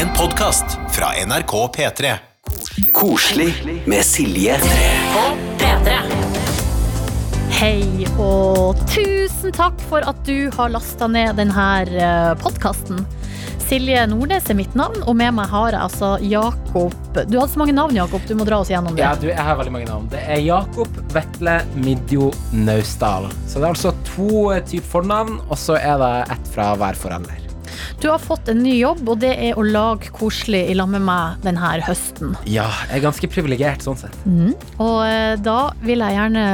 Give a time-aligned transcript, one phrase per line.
[0.00, 2.14] En podkast fra NRK P3.
[2.92, 4.56] Koselig med Silje.
[5.12, 5.24] På
[5.58, 5.96] P3.
[7.58, 13.02] Hei, og tusen takk for at du har lasta ned denne podkasten.
[13.66, 17.60] Silje Nordnes er mitt navn, og med meg har jeg altså Jakob Du hadde så
[17.60, 18.24] mange navn, Jakob.
[18.24, 19.04] Du må dra oss gjennom det.
[19.04, 20.08] Ja, du, jeg har veldig mange navn.
[20.16, 23.28] Det er Jakob Vetle Midjo Naustdal.
[23.44, 27.39] Så det er altså to typer fornavn, og så er det ett fra hver forelder.
[28.00, 31.02] Du har fått en ny jobb, og det er å lage koselig i lag med
[31.04, 32.32] meg denne høsten.
[32.48, 34.14] Ja, jeg er ganske privilegert sånn sett.
[34.80, 36.44] Og eh, da vil jeg gjerne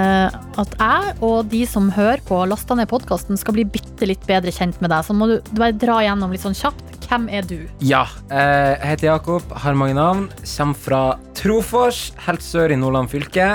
[0.59, 4.51] at jeg og de som hører på lasta ned podkasten, skal bli bitte litt bedre
[4.51, 5.07] kjent med deg.
[5.07, 6.83] Så må du bare dra gjennom litt sånn kjapt.
[7.07, 7.61] Hvem er du?
[7.79, 10.27] Ja, eh, jeg heter Jakob, har mange navn.
[10.57, 11.05] Kommer fra
[11.39, 13.53] Trofors, helt sør i Nordland fylke.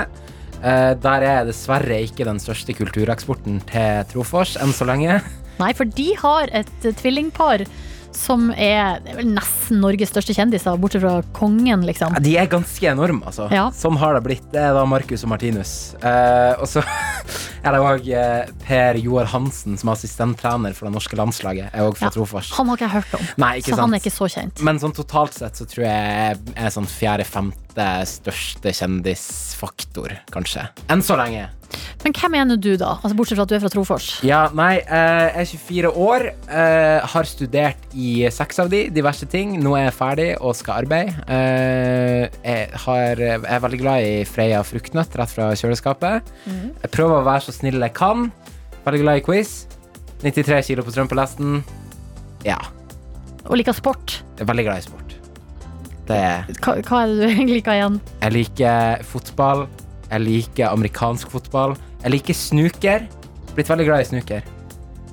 [0.62, 5.20] Eh, der er dessverre ikke den største kultureksporten til Trofors enn så lenge.
[5.60, 7.66] Nei, for de har et eh, tvillingpar
[8.12, 12.12] som er, det er vel nesten Norges største kjendiser, bortsett fra kongen, liksom.
[12.18, 13.48] Ja, de er ganske enorme, altså.
[13.52, 13.70] Ja.
[13.72, 14.44] Sånn har det blitt.
[14.52, 15.72] Det er da Markus og Martinus.
[16.04, 16.84] Eh, og så
[17.62, 21.70] er det òg eh, Per Joar Hansen, som er assistenttrener for det norske landslaget.
[21.72, 22.14] Er også fra Ja.
[22.16, 22.50] Trofors.
[22.58, 23.80] Han har ikke jeg hørt om, Nei, så sant.
[23.80, 24.62] han er ikke så kjent.
[24.66, 30.68] Men sånn totalt sett så tror jeg er sånn fjerde-femte største kjendisfaktor, kanskje.
[30.92, 31.48] Enn så lenge.
[32.02, 32.96] Men hvem er nå du, da?
[32.98, 34.08] Altså, bortsett fra at du er fra Trofors.
[34.26, 39.28] Ja, nei, eh, jeg er 24 år, eh, har studert i seks av de, diverse
[39.30, 39.54] ting.
[39.62, 41.14] Nå er jeg ferdig og skal arbeide.
[41.32, 46.32] Eh, jeg, er veldig glad i Freia fruktnøtt rett fra kjøleskapet.
[46.82, 48.30] Jeg prøver å være så snill jeg kan.
[48.84, 49.52] Veldig glad i quiz.
[50.22, 51.62] 93 kilo på strømpelesten.
[52.46, 52.58] Ja,
[53.48, 54.20] Og liker sport.
[54.38, 55.16] jeg er veldig glad i sport.
[56.06, 58.00] Det er Hva, hva er det du liker igjen?
[58.22, 59.66] Jeg liker fotball.
[60.10, 61.76] Jeg liker amerikansk fotball.
[62.02, 63.06] Jeg liker snooker.
[63.54, 64.42] Blitt veldig glad i snooker.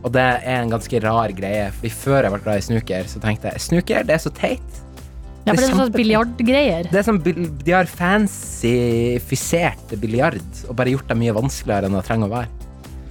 [0.03, 3.19] Og det er en ganske rar greie, Fordi før jeg ble glad i snooker, så
[3.23, 4.77] tenkte jeg snooker, det er så teit.
[5.49, 6.83] Ja, for det er Det sånn biljardgreier.
[6.89, 7.21] Det er sånn,
[7.65, 12.49] De har fancyfisert biljard og bare gjort det mye vanskeligere enn det trenger å være.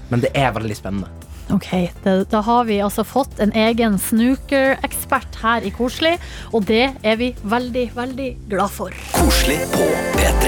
[0.09, 1.09] Men det er veldig spennende.
[1.51, 1.69] Ok,
[2.05, 6.19] det, Da har vi altså fått en egen snooker-ekspert her i Koselig,
[6.53, 8.91] og det er vi veldig, veldig glad for.
[9.17, 9.85] Koselig på
[10.17, 10.45] P3.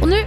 [0.00, 0.20] Og nå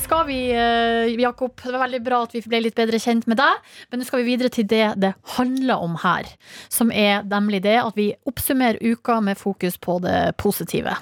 [0.00, 3.38] skal vi, eh, Jakob, det var veldig bra at vi ble litt bedre kjent med
[3.40, 6.28] deg, men nå skal vi videre til det det handler om her,
[6.72, 10.96] som er nemlig det at vi oppsummerer uka med fokus på det positive.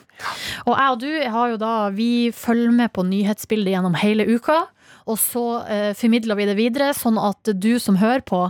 [0.66, 4.64] Og jeg og du har jo da, vi følger med på nyhetsbildet gjennom hele uka,
[5.08, 8.42] og så eh, formidler vi det videre, sånn at du som hører på,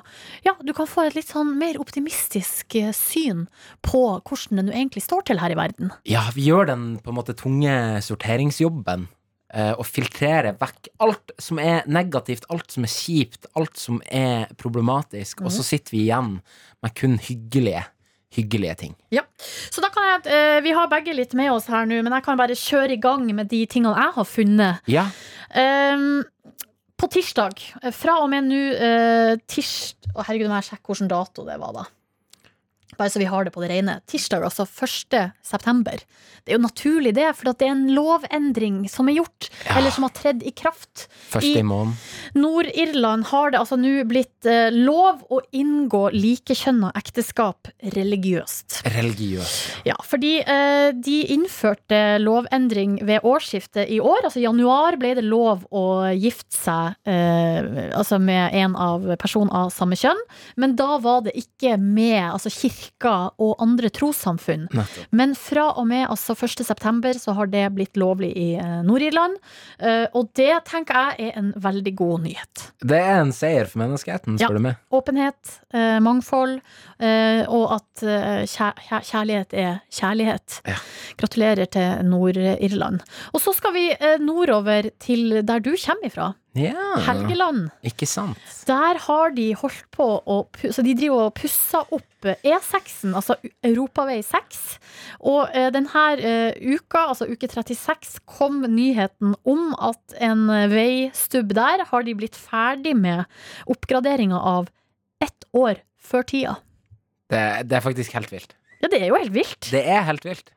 [0.46, 3.46] ja, du kan få et litt sånn mer optimistisk eh, syn
[3.86, 5.94] på hvordan det nå egentlig står til her i verden.
[6.08, 7.72] Ja, vi gjør den på en måte tunge
[8.04, 9.08] sorteringsjobben.
[9.54, 14.50] Eh, Og filtrere vekk alt som er negativt, alt som er kjipt, alt som er
[14.60, 15.42] problematisk.
[15.44, 16.38] Og så sitter vi igjen
[16.80, 17.84] med kun hyggelige,
[18.36, 18.94] hyggelige ting.
[19.14, 19.26] Ja,
[19.70, 22.24] så da kan jeg, eh, Vi har begge litt med oss her nå, men jeg
[22.24, 24.80] kan bare kjøre i gang med de tingene jeg har funnet.
[24.86, 25.08] Ja,
[25.50, 26.22] Um,
[27.00, 29.96] på tirsdag, eh, fra og med nå uh, tirs...
[30.12, 31.84] Å, herregud, må jeg sjekke hvilken dato det var, da.
[33.00, 33.94] Bare så vi har det på det rene.
[34.10, 35.32] Tirsdag, altså 1.
[35.46, 35.96] september.
[36.44, 39.78] Det er jo naturlig, det, for det er en lovendring som er gjort, Ja.
[39.78, 41.06] eller som har tredd i kraft.
[41.30, 41.96] første I- måneden.
[42.34, 48.82] Nord-Irland har det altså nå blitt eh, lov å inngå likekjønna ekteskap religiøst.
[48.96, 49.84] Religiøst.
[49.88, 54.24] Ja, fordi eh, de innførte lovendring ved årsskiftet i år.
[54.28, 55.84] Altså i januar ble det lov å
[56.16, 60.20] gifte seg eh, altså med en av person av samme kjønn.
[60.60, 62.50] Men da var det ikke med altså
[62.90, 64.68] kirka og andre trossamfunn.
[64.72, 65.06] Nettopp.
[65.12, 66.64] Men fra og med altså 1.
[66.66, 69.36] september så har det blitt lovlig i eh, Nord-Irland.
[69.78, 72.64] Eh, og det tenker jeg er en veldig god nyhet.
[72.82, 74.48] Det er en seier for menneskeheten, Ja.
[74.48, 74.76] du meg.
[74.92, 76.60] Åpenhet, eh, mangfold,
[77.00, 78.02] og at
[78.50, 80.60] kjær kjær- kjærlighet er kjærlighet.
[80.68, 80.76] Ja.
[81.16, 83.00] Gratulerer til Nord-Irland.
[83.32, 83.86] Og så skal vi
[84.20, 86.34] nordover til der du kommer ifra.
[86.58, 87.68] Ja, Helgeland.
[87.86, 88.38] ikke sant?
[88.66, 90.38] Der har de holdt på å
[90.74, 94.58] Så de driver og pusser opp eh, E6-en, altså Europavei 6.
[95.30, 101.86] Og eh, denne eh, uka, altså uke 36, kom nyheten om at en veistubb der
[101.92, 103.26] har de blitt ferdig med
[103.70, 104.72] oppgraderinga av
[105.22, 106.56] ett år før tida.
[107.30, 108.56] Det, det er faktisk helt vilt.
[108.80, 109.70] Ja, det er jo helt vilt.
[109.70, 110.50] Det er helt vilt.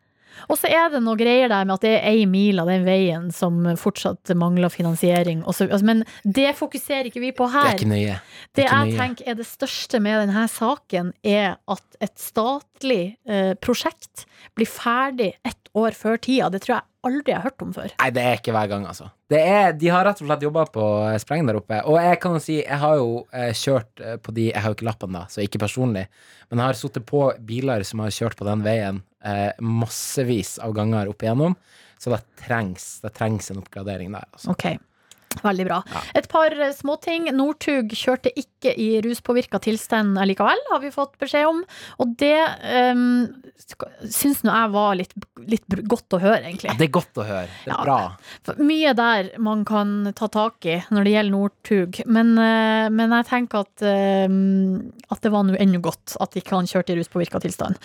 [0.50, 2.86] Og så er det noe greier der med at det er ei mil av den
[2.88, 5.44] veien som fortsatt mangler finansiering.
[5.48, 7.74] Altså, men det fokuserer ikke vi på her.
[7.74, 8.20] Det er ikke nøye.
[8.54, 9.02] Det ikke jeg nøye.
[9.02, 14.26] tenker er det største med denne saken, er at et statlig eh, prosjekt
[14.58, 16.50] blir ferdig ett år før tida.
[16.54, 17.94] Det tror jeg aldri jeg har hørt om før.
[18.00, 19.10] Nei, det er ikke hver gang, altså.
[19.32, 21.80] Det er, de har rett og slett jobba på eh, spreng der oppe.
[21.90, 24.78] Og jeg kan jo si, jeg har jo eh, kjørt på de Jeg har jo
[24.78, 26.06] ikke lappene, da, så ikke personlig.
[26.50, 30.76] Men jeg har sittet på biler som har kjørt på den veien eh, massevis av
[30.78, 31.56] ganger opp igjennom.
[31.98, 34.52] Så det trengs, det trengs en oppgradering der, altså.
[34.52, 34.66] Ok,
[35.44, 35.80] Veldig bra.
[35.94, 36.02] Ja.
[36.20, 37.30] Et par eh, småting.
[37.36, 41.64] Northug kjørte ikke i ruspåvirka tilstand likevel, har vi fått beskjed om.
[42.04, 42.38] Og det
[42.94, 43.28] um,
[44.10, 45.14] syns nå jeg var litt,
[45.50, 46.70] litt godt å høre, egentlig.
[46.72, 47.48] Ja, det er godt å høre.
[47.66, 47.84] Det er Ja.
[47.84, 48.56] bra.
[48.64, 52.02] Mye der man kan ta tak i når det gjelder Northug.
[52.08, 56.56] Men, uh, men jeg tenker at, uh, at det var nå ennå godt at ikke
[56.58, 57.80] han kjørte i ruspåvirka tilstand.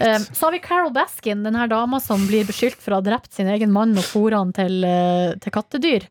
[0.00, 3.32] Uh, Så har vi Carol Baskin, denne dama som blir beskyldt for å ha drept
[3.34, 6.06] sin egen mann og fôret han til, eh, til kattedyr.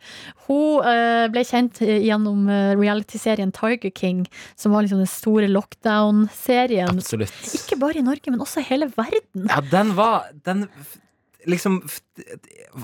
[0.48, 0.83] Hun
[1.34, 4.26] ble kjent eh, gjennom eh, realityserien Tiger King,
[4.56, 6.98] som var liksom den store lockdown-serien.
[6.98, 7.34] Absolutt.
[7.58, 9.48] Ikke bare i Norge, men også i hele verden.
[9.50, 10.68] Ja, den var Den
[11.50, 11.82] liksom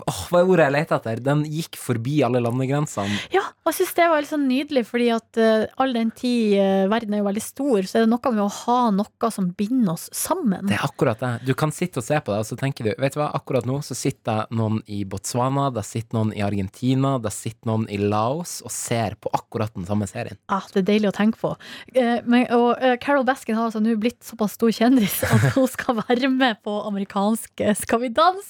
[0.09, 1.19] Åh, hva er ordet jeg leter etter?
[1.21, 3.13] Den gikk forbi alle landegrensene.
[3.33, 6.55] Ja, og jeg syns det var litt sånn nydelig, fordi at uh, all den tid
[6.57, 9.51] uh, verden er jo veldig stor, så er det noe med å ha noe som
[9.57, 10.65] binder oss sammen.
[10.69, 11.31] Det er akkurat det.
[11.45, 13.67] Du kan sitte og se på det, og så tenker du Vet du hva, akkurat
[13.69, 17.99] nå så sitter noen i Botswana, det sitter noen i Argentina, det sitter noen i
[18.01, 20.41] Laos og ser på akkurat den samme serien.
[20.49, 21.53] Ja, det er deilig å tenke på.
[21.93, 26.01] Uh, men, og Carol Baskin har altså nå blitt såpass stor kjendis at hun skal
[26.01, 28.48] være med på amerikanske Skal vi danse!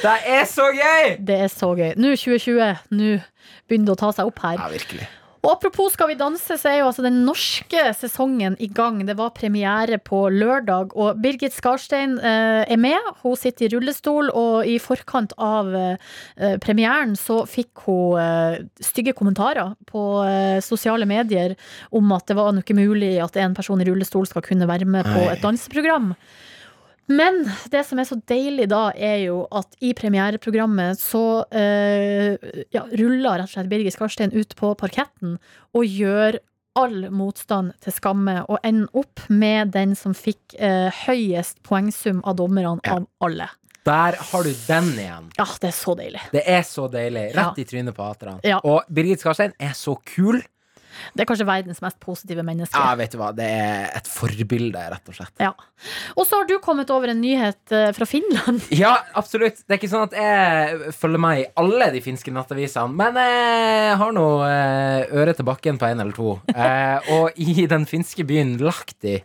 [0.00, 1.16] Det er så gøy!
[1.18, 1.94] Det er så gøy.
[2.00, 3.16] Nå 2020, nå
[3.68, 4.60] begynner det å ta seg opp her.
[4.60, 5.08] Ja, virkelig.
[5.40, 8.98] Og apropos Skal vi danse, så er jo altså den norske sesongen i gang.
[9.08, 13.08] Det var premiere på lørdag, og Birgit Skarstein eh, er med.
[13.22, 19.16] Hun sitter i rullestol, og i forkant av eh, premieren så fikk hun eh, stygge
[19.16, 21.56] kommentarer på eh, sosiale medier
[21.96, 25.08] om at det var ikke mulig at en person i rullestol skal kunne være med
[25.08, 26.12] på et danseprogram.
[27.10, 27.42] Men
[27.72, 32.36] det som er så deilig da, er jo at i premiereprogrammet så eh,
[32.70, 35.34] ja, ruller rett og slett Birgit Skarstein ut på parketten
[35.74, 36.38] og gjør
[36.78, 42.38] all motstand til skamme, og ender opp med den som fikk eh, høyest poengsum av
[42.38, 43.48] dommerne av alle.
[43.88, 45.28] Der har du den igjen.
[45.38, 46.22] Ja, det er så deilig.
[46.30, 47.30] Det er så deilig.
[47.34, 48.38] Rett i trynet på haterne.
[48.46, 48.60] Ja.
[48.62, 50.42] Og Birgit Skarstein er så kul.
[51.14, 52.76] Det er kanskje verdens mest positive menneske.
[52.76, 55.34] Ja, vet du hva, det er et forbilde, rett og slett.
[55.42, 55.52] Ja.
[56.16, 58.62] Og så har du kommet over en nyhet eh, fra Finland.
[58.80, 59.62] Ja, absolutt.
[59.66, 63.94] Det er ikke sånn at jeg følger meg i alle de finske nettavisene, men jeg
[64.00, 66.36] har nå eh, øret til bakken på en eller to.
[66.60, 69.18] Eh, og i den finske byen Lahti,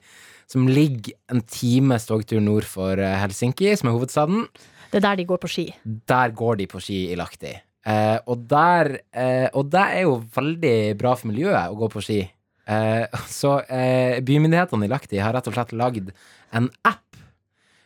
[0.47, 4.45] som ligger en times togtur nord for Helsinki, som er hovedstaden,
[4.91, 5.65] Det er der de går på ski.
[5.83, 7.51] der går de på ski i Lahti.
[7.85, 12.01] Eh, og, der, eh, og det er jo veldig bra for miljøet å gå på
[12.01, 12.23] ski.
[12.65, 13.05] Eh,
[13.39, 16.09] så eh, bymyndighetene i Lahti har rett og slett lagd
[16.55, 17.19] en app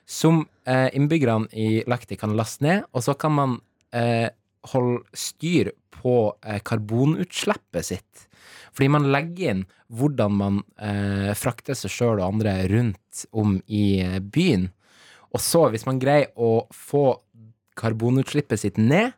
[0.10, 3.60] som eh, innbyggerne i Lahti kan laste ned, og så kan man
[3.92, 4.32] eh,
[4.72, 6.16] holde styr på
[6.64, 8.26] karbonutslippet sitt.
[8.72, 10.60] Fordi man legger inn hvordan man
[11.36, 14.68] frakter seg sjøl og andre rundt om i byen.
[15.36, 17.18] Og så, hvis man greier å få
[17.80, 19.12] karbonutslippet sitt ned,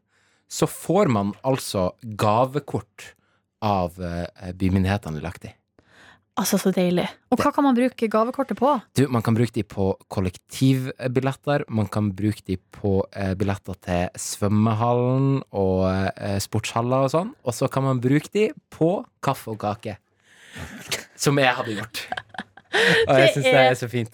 [0.51, 3.13] så får man altså gavekort
[3.63, 3.95] av
[4.57, 5.53] bymyndighetene lagt i
[6.39, 7.03] Altså, så deilig.
[7.30, 8.69] Og hva kan man bruke gavekortet på?
[8.95, 14.21] Du, man kan bruke de på kollektivbilletter, man kan bruke de på eh, billetter til
[14.24, 18.94] svømmehallen og eh, sportshaller og sånn, og så kan man bruke de på
[19.24, 19.97] kaffe og kake.
[21.19, 22.06] Som jeg hadde gjort.
[22.71, 24.13] Og jeg syns det er så fint.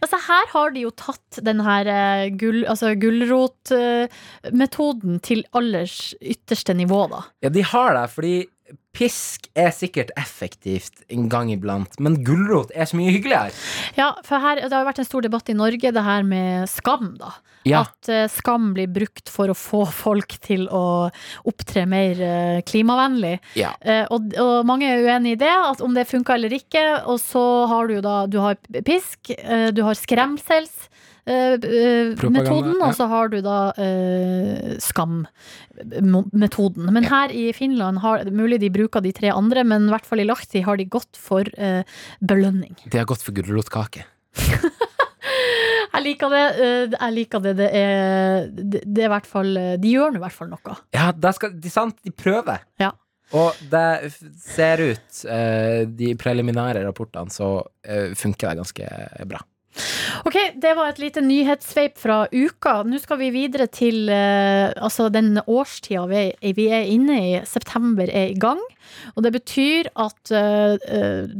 [0.00, 6.72] Altså Her har de jo tatt den her eh, gull, altså gulrotmetoden til allers ytterste
[6.76, 7.20] nivå, da.
[7.44, 8.34] Ja, de har det, fordi
[8.96, 13.54] pisk er sikkert effektivt en gang iblant, men gulrot er så mye hyggeligere.
[13.98, 17.16] Ja, for her, Det har vært en stor debatt i Norge, det her med skam.
[17.18, 17.32] da
[17.64, 17.84] Ja.
[17.84, 21.10] At uh, skam blir brukt for å få folk til å
[21.44, 23.38] opptre mer uh, klimavennlig.
[23.54, 23.74] Ja.
[23.84, 27.04] Uh, og, og mange er uenig i det, at om det funka eller ikke.
[27.06, 28.56] Og så har du jo da du har
[28.86, 29.32] pisk,
[29.74, 30.88] du har skremsels.
[31.26, 32.86] Eh, eh, metoden, ja.
[32.88, 36.92] og så har du da eh, skam-metoden.
[36.94, 40.20] Men her i Finland har mulig de bruker de tre andre, men i hvert fall
[40.22, 41.82] i Lahti har de gått for eh,
[42.20, 42.76] belønning.
[42.86, 44.04] De har gått for gulrotkake.
[45.90, 46.42] Jeg liker det.
[46.62, 47.52] eh, jeg liker det.
[47.58, 50.74] Det er, det, er i hvert fall De gjør nå i hvert fall noe.
[50.94, 52.58] Ja, det skal, de, sant, de prøver.
[52.80, 52.90] Ja.
[53.34, 54.12] Og det
[54.42, 55.24] ser ut,
[55.98, 57.64] de preliminære rapportene, så
[58.18, 58.84] funker det ganske
[59.30, 59.40] bra.
[60.26, 62.80] Ok, Det var et lite nyhetssveip fra uka.
[62.86, 66.24] Nå skal vi videre til eh, altså den årstida vi
[66.56, 67.30] vi er inne i.
[67.46, 68.60] September er i gang.
[69.14, 71.30] Og det betyr at eh, eh,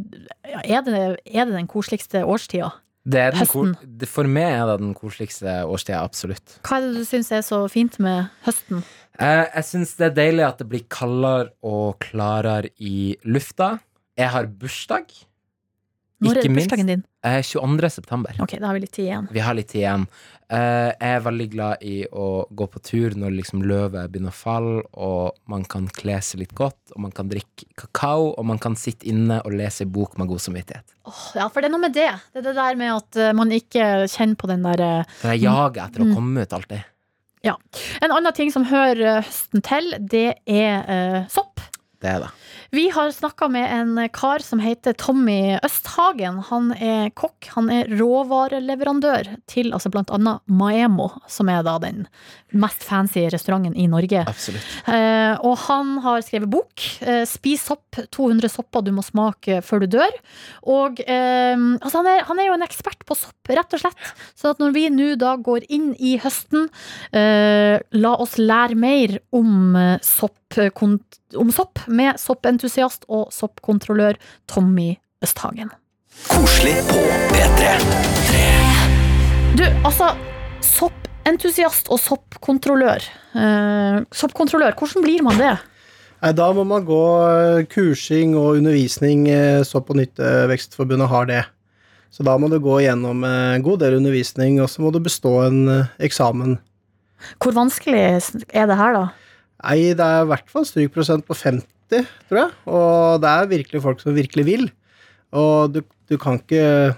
[0.46, 2.70] ja, er, det, er det den koseligste årstida?
[3.10, 3.74] Er Høsten.
[4.06, 6.58] For meg er det den koseligste årstida, absolutt.
[6.66, 8.84] Hva er det du syns er så fint med høsten?
[9.18, 13.78] Eh, jeg syns det er deilig at det blir kaldere og klarere i lufta.
[14.20, 15.08] Jeg har bursdag.
[16.20, 17.02] Når er bursdagen din?
[17.24, 17.88] Eh, 22.
[17.90, 18.36] september.
[18.44, 19.28] Ok, da har vi litt tid igjen.
[19.32, 20.04] Vi har litt tid igjen.
[20.50, 24.36] Eh, jeg er veldig glad i å gå på tur når liksom løvet begynner å
[24.36, 28.58] falle, og man kan kle seg litt godt, og man kan drikke kakao, og man
[28.58, 30.96] kan sitte inne og lese en bok med god samvittighet.
[31.06, 32.10] Åh, ja, for det er noe med det.
[32.34, 35.32] Det er det der med at eh, man ikke kjenner på den der eh, For
[35.36, 36.10] jeg jager etter Mm.
[36.10, 36.84] å komme ut alltid.
[37.46, 37.54] Ja.
[38.04, 41.62] En annen ting som hører høsten til, det er eh, sopp.
[42.00, 42.28] Det er det.
[42.70, 46.38] Vi har snakka med en kar som heter Tommy Østhagen.
[46.50, 47.48] Han er kokk.
[47.56, 52.04] Han er råvareleverandør til altså blant annet Maemo, som er da den
[52.54, 54.22] mest fancy restauranten i Norge.
[54.22, 56.86] Eh, og han har skrevet bok.
[57.02, 57.98] Eh, 'Spis sopp.
[58.14, 60.18] 200 sopper du må smake før du dør'.
[60.70, 64.14] Og eh, altså han, er, han er jo en ekspert på sopp, rett og slett.
[64.38, 66.70] Så at når vi nå da går inn i høsten,
[67.10, 70.36] eh, la oss lære mer om eh, sopp,
[70.70, 72.18] om sopp med
[72.60, 74.16] soppentusiast og soppkontrollør
[74.50, 75.70] Tommy Østhagen.
[76.28, 76.98] Koselig på
[77.32, 77.70] P3.
[79.56, 80.10] Du, altså
[80.60, 83.00] Soppentusiast og soppkontrollør.
[83.34, 85.54] Eh, soppkontrollør, hvordan blir man det?
[86.20, 87.00] Nei, da må man gå
[87.30, 89.26] eh, kursing og undervisning.
[89.30, 91.44] eh, Sopp- og nyttevekstforbundet har det.
[92.12, 95.00] Så da må du gå gjennom eh, en god del undervisning, og så må du
[95.00, 96.58] bestå en eh, eksamen.
[97.40, 98.04] Hvor vanskelig
[98.52, 99.06] er det her, da?
[99.64, 101.64] Nei, det er i hvert fall strykprosent på 50,
[102.28, 102.56] tror jeg.
[102.70, 104.66] Og det er virkelig folk som virkelig vil.
[105.36, 106.94] Og du, du kan ikke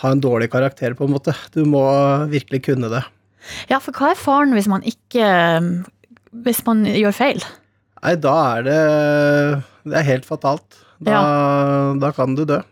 [0.00, 1.34] ha en dårlig karakter, på en måte.
[1.54, 1.84] Du må
[2.32, 3.04] virkelig kunne det.
[3.70, 5.24] Ja, for hva er faren hvis man ikke
[6.44, 7.42] Hvis man gjør feil?
[8.00, 8.78] Nei, da er det
[9.84, 10.78] Det er helt fatalt.
[11.04, 11.18] Da,
[12.00, 12.62] da kan du dø.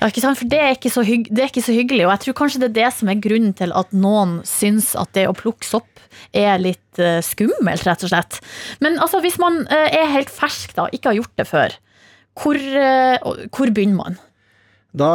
[0.00, 0.08] Ja?
[0.10, 2.60] For det er ikke, så hygg, det er ikke så hyggelig, og jeg tror kanskje
[2.62, 6.02] det er det som er grunnen til at noen syns at det å plukke sopp
[6.36, 8.38] er litt uh, skummelt, rett og slett.
[8.84, 11.78] Men altså, hvis man uh, er helt fersk, da, ikke har gjort det før,
[12.40, 14.20] hvor, uh, hvor begynner man?
[14.94, 15.10] Da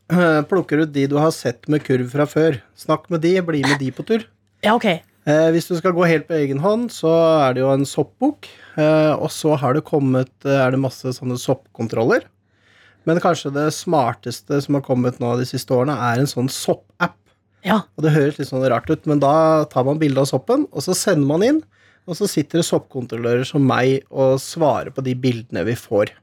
[0.50, 2.58] plukker du de du har sett med kurv fra før.
[2.78, 4.26] Snakk med de, bli med de på tur.
[4.60, 4.90] Ja, ok.
[5.24, 7.08] Hvis du skal gå helt på egen hånd, så
[7.46, 8.44] er det jo en soppbok.
[8.76, 12.26] Og så har det kommet er det masse sånne soppkontroller.
[13.08, 17.16] Men kanskje det smarteste som har kommet nå de siste årene, er en sånn soppapp.
[17.66, 17.82] Ja.
[17.96, 20.84] Og det høres litt sånn rart ut, men da tar man bilde av soppen, og
[20.84, 21.60] så sender man inn.
[22.08, 26.14] Og så sitter det soppkontrollører som meg og svarer på de bildene vi får.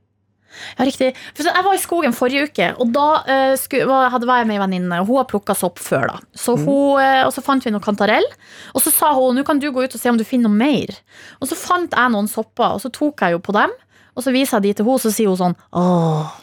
[0.77, 1.11] Ja, riktig.
[1.35, 4.49] For så, jeg var i skogen forrige uke, og da uh, sku, var, var jeg
[4.49, 5.01] med ei venninne.
[5.05, 6.17] Hun har plukka sopp før, da.
[6.37, 8.25] Så hun, uh, og så fant vi noe kantarell.
[8.73, 10.57] Og så sa hun nå kan du gå ut og se om du finner noe
[10.57, 10.97] mer.
[11.41, 13.75] Og så fant jeg noen sopper, og så tok jeg jo på dem.
[14.17, 16.35] Og så viser jeg de til henne, og så sier hun sånn Åh.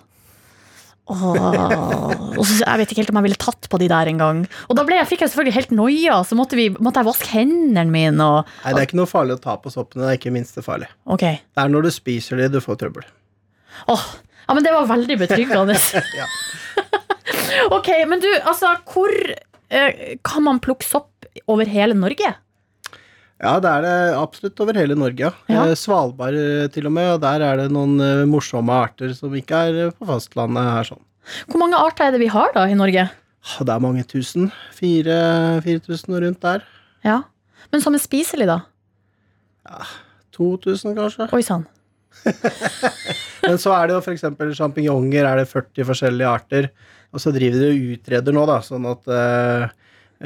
[1.05, 2.35] Åh.
[2.41, 4.45] Jeg vet ikke helt om jeg ville tatt på de der engang.
[4.73, 7.31] Og da ble jeg, fikk jeg selvfølgelig helt noia, så måtte, vi, måtte jeg vaske
[7.35, 8.25] hendene mine.
[8.25, 10.07] Og, Nei, det er ikke noe farlig å ta på soppene.
[10.07, 10.89] Det er ikke minst det farlig.
[11.17, 11.43] Okay.
[11.53, 13.05] Det er når du spiser de du får trøbbel.
[13.93, 14.07] Åh,
[14.47, 15.79] ja, men det var veldig betryggende.
[16.21, 16.29] Ja.
[17.73, 22.33] ok, men du, altså, hvor eh, kan man plukke sopp over hele Norge?
[23.45, 25.29] Ja, det er det absolutt over hele Norge.
[25.29, 25.35] Ja.
[25.53, 25.65] Ja.
[25.69, 29.35] Eh, Svalbard eh, til og med, og der er det noen eh, morsomme arter som
[29.37, 31.03] ikke er på fastlandet her sånn.
[31.51, 33.05] Hvor mange arter er det vi har da i Norge?
[33.45, 34.49] Ah, Det er mange tusen.
[34.73, 35.19] Fire,
[35.65, 36.65] 4000 og rundt der.
[37.05, 37.21] Ja,
[37.73, 38.63] Men som er spiselig, da?
[40.37, 41.29] 2000 kanskje.
[41.33, 41.65] Oi sann.
[43.45, 44.25] Men så er det jo f.eks.
[44.59, 46.69] sjampinjonger, er det 40 forskjellige arter.
[47.15, 49.67] Og så driver de og utreder nå, da, sånn at eh,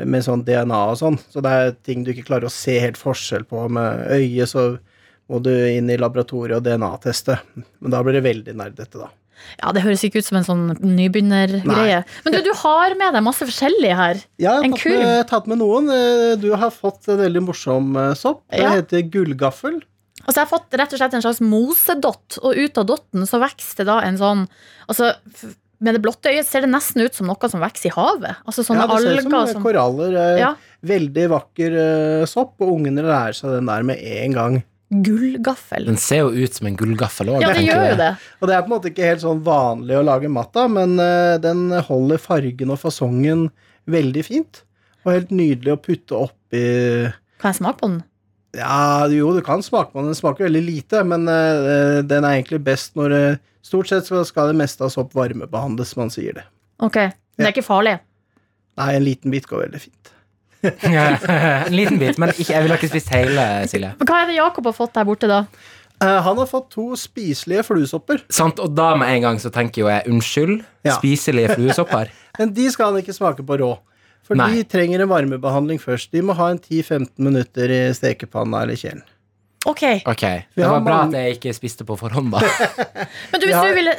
[0.06, 1.18] med sånn DNA og sånn.
[1.32, 4.78] Så det er ting du ikke klarer å se helt forskjell på med øyet, så
[5.28, 7.38] må du inn i laboratoriet og DNA-teste.
[7.80, 9.08] Men da blir det veldig nerdete, da.
[9.62, 12.00] Ja, Det høres ikke ut som en sånn nybegynnergreie.
[12.24, 14.22] Men du, du har med deg masse forskjellig her.
[14.42, 15.90] Ja, jeg En har tatt med, tatt med noen.
[15.94, 18.42] Eh, Du har fått en veldig morsom eh, sopp.
[18.50, 18.72] Det Ja.
[18.80, 19.78] heter gullgaffel.
[20.24, 23.38] Altså Jeg har fått rett og slett en slags mosedott, og ut av dotten så
[23.40, 24.42] vokser det da en sånn
[24.90, 25.12] Altså
[25.80, 28.40] Med det blotte øyet ser det nesten ut som noe som vokser i havet.
[28.48, 30.16] Altså sånne ja, det ser alger ut som koraller.
[30.18, 30.54] eh, Ja.
[30.82, 34.58] Veldig vakker eh, sopp, og ungene lærer seg den der med en gang.
[34.90, 35.84] Gullgaffel.
[35.86, 37.42] Den ser jo ut som en gullgaffel òg.
[37.44, 38.10] Ja, det gjør jo det.
[38.40, 40.94] Og det er på en måte ikke helt sånn vanlig å lage mat av, men
[41.02, 43.48] eh, den holder fargen og fasongen
[43.88, 44.62] veldig fint.
[45.04, 46.62] Og helt nydelig å putte oppi
[47.38, 48.00] Kan jeg smake på den?
[48.58, 50.10] Ja, jo, du kan smake på den.
[50.10, 54.22] Den smaker veldig lite, men uh, den er egentlig best når uh, Stort sett skal,
[54.24, 56.44] skal det meste av sopp varmebehandles, man sier det.
[56.80, 57.98] Ok, Men det er ikke farlig?
[58.78, 60.12] Nei, en liten bit går veldig fint.
[60.62, 63.90] en liten bit, men ikke, jeg ville ikke spist hele, Silje.
[63.98, 65.42] Men hva er det Jakob har fått der borte, da?
[65.98, 69.82] Uh, han har fått to spiselige fluesopper, Sant, og da med en gang så tenker
[69.82, 70.56] jo jeg unnskyld.
[70.86, 70.96] Ja.
[70.96, 72.14] Spiselige fluesopper.
[72.38, 73.72] men de skal han ikke smake på rå.
[74.28, 74.50] For Nei.
[74.58, 76.10] de trenger en varmebehandling først.
[76.12, 79.00] De må ha en 10-15 minutter i stekepanna eller kjelen.
[79.66, 80.44] Ok, okay.
[80.54, 82.38] Det var bra at jeg ikke spiste på forhånd, da.
[83.32, 83.62] Men du, hvis Ja.
[83.66, 83.94] du, ville,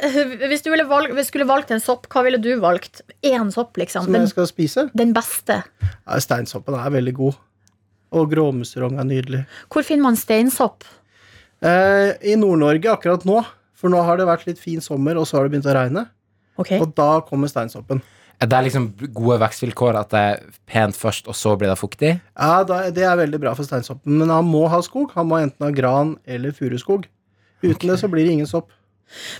[0.48, 3.02] hvis du ville valg, hvis skulle valgt en sopp, hva ville du valgt?
[3.26, 4.06] Én sopp, liksom.
[4.06, 4.86] Som Den, jeg skal spise.
[4.96, 5.60] den beste.
[5.84, 7.36] Ja, steinsoppen er veldig god.
[8.16, 9.42] Og gråmusserong er nydelig.
[9.70, 10.86] Hvor finner man steinsopp?
[11.62, 13.42] Eh, I Nord-Norge akkurat nå,
[13.76, 16.06] for nå har det vært litt fin sommer, og så har det begynt å regne.
[16.58, 16.80] Okay.
[16.80, 18.00] Og da kommer steinsoppen.
[18.40, 22.14] Det er liksom gode vekstvilkår at det er pent først, og så blir det fuktig.
[22.32, 25.12] Ja, Det er veldig bra for steinsoppen, men han må ha skog.
[25.14, 27.04] Han må enten ha gran eller furuskog.
[27.60, 28.70] Uten det så blir det ingen sopp.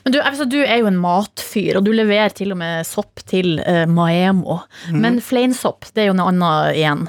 [0.05, 3.23] Men du, altså, du er jo en matfyr, og du leverer til og med sopp
[3.31, 4.61] til uh, Maemo.
[4.91, 5.01] Mhm.
[5.01, 7.07] Men fleinsopp, det er jo noe annet igjen.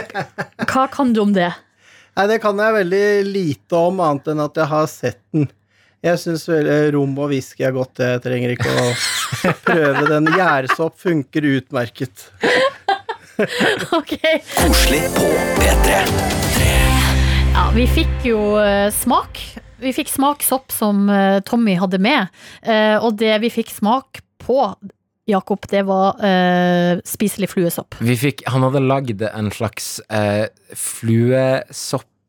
[0.70, 1.50] Hva kan du om det?
[2.16, 5.50] Nei, det kan jeg veldig lite om, annet enn at jeg har sett den.
[6.04, 6.44] Jeg syns
[6.94, 7.98] rom og whisky er godt.
[8.02, 10.28] Jeg trenger ikke å prøve den.
[10.36, 12.28] Gjærsopp funker utmerket.
[13.92, 14.14] Ok,
[14.56, 15.26] Koselig på
[15.58, 15.96] P3.
[17.52, 19.40] ja, Vi fikk jo eh, smak.
[19.82, 22.32] Vi fikk smak sopp som eh, Tommy hadde med.
[22.64, 24.60] Eh, og det vi fikk smak på,
[25.28, 27.98] Jakob, det var eh, spiselig fluesopp.
[28.00, 30.46] Vi fikk, han hadde lagd en slags eh,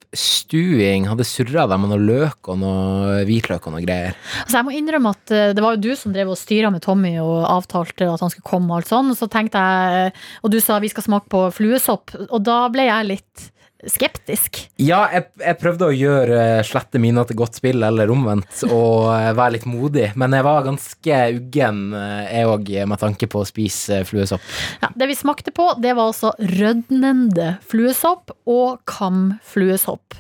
[0.08, 1.08] fluesoppstuing.
[1.08, 4.16] Hadde surra deg med noe løk og noe hvitløk og noe greier.
[4.44, 6.82] Altså jeg må innrømme at eh, Det var jo du som drev og styra med
[6.82, 8.72] Tommy og avtalte at han skulle komme.
[8.72, 12.16] Og alt sånn, og så tenkte jeg, og du sa vi skal smake på fluesopp,
[12.30, 13.48] og da ble jeg litt
[13.86, 14.60] skeptisk.
[14.82, 19.12] Ja, jeg, jeg prøvde å gjøre eh, slette mine til godt spill, eller omvendt, og
[19.14, 20.10] eh, være litt modig.
[20.18, 24.44] Men jeg var ganske uggen, eh, jeg òg, med tanke på å spise fluesopp.
[24.82, 29.46] Ja, det vi smakte på, det var altså rødnende fluesopp og kamfluesopp.
[29.48, 30.18] fluesopp.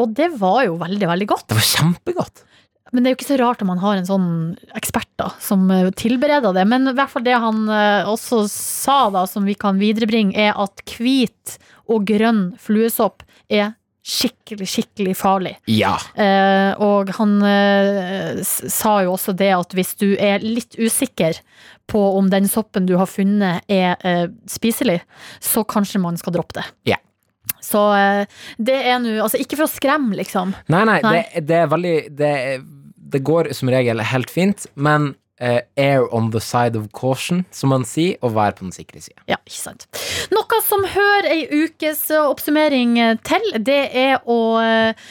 [0.00, 1.48] og det var jo veldig, veldig godt.
[1.50, 2.44] Det var kjempegodt.
[2.92, 4.28] Men det er jo ikke så rart om man har en sånn
[4.76, 6.66] ekspert da, som eh, tilbereder det.
[6.68, 10.52] Men i hvert fall det han eh, også sa, da, som vi kan viderebringe, er
[10.60, 11.56] at hvit
[11.90, 13.72] og grønn fluesopp er
[14.04, 15.54] skikkelig, skikkelig farlig.
[15.70, 15.94] Ja.
[16.20, 21.40] Eh, og han eh, sa jo også det at hvis du er litt usikker
[21.88, 25.00] på om den soppen du har funnet er eh, spiselig,
[25.40, 26.68] så kanskje man skal droppe det.
[26.92, 27.00] Ja.
[27.64, 30.54] Så eh, det er nå Altså, ikke for å skremme, liksom.
[30.72, 31.16] Nei, nei, Nei.
[31.16, 32.32] Det, det er veldig det,
[33.14, 37.72] det går som regel helt fint, men eh, air on the side of caution, som
[37.74, 39.22] man sier, og være på den sikre sida.
[39.30, 39.86] Ja, ikke sant.
[40.34, 45.08] Noe som hører ei ukes eh, oppsummering eh, til, det er å uh,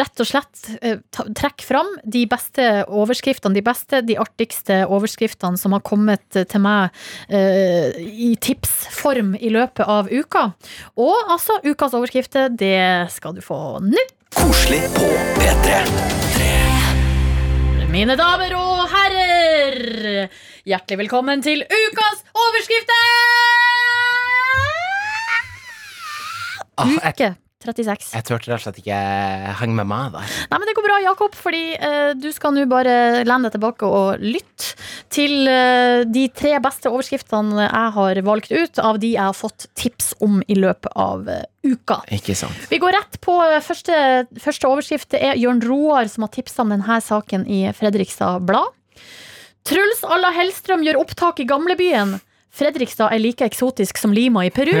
[0.00, 5.74] rett og slett uh, trekke fram de beste overskriftene, de beste, de artigste overskriftene som
[5.76, 6.94] har kommet til meg
[7.28, 10.48] i tipsform i løpet av uka.
[11.00, 14.06] Og altså, ukas overskrifter, det skal du få nå.
[14.36, 16.16] Koselig på P3.
[17.96, 19.05] Mine damer og herrer,
[20.66, 23.02] hjertelig velkommen til ukas overskrifter!
[26.76, 27.34] Ah, Uke
[27.66, 28.12] 36.
[28.14, 28.96] jeg turte rett og slett ikke
[29.60, 30.34] henge med meg der.
[30.50, 33.88] Nei, men Det går bra, Jakob, fordi uh, du skal nå bare lene deg tilbake
[33.88, 34.76] og lytte
[35.12, 39.68] til uh, de tre beste overskriftene jeg har valgt ut av de jeg har fått
[39.78, 42.02] tips om i løpet av uh, uka.
[42.14, 42.68] Ikke sant?
[42.70, 43.96] Vi går rett på eh, første,
[44.42, 45.08] første overskrift.
[45.16, 48.70] Det er Jørn Roar som har tipsa om denne saken i Fredrikstad Blad.
[49.66, 52.16] Truls Alla Hellstrøm gjør opptak i gamlebyen.
[52.56, 54.72] Fredrikstad er like eksotisk som Lima i Peru.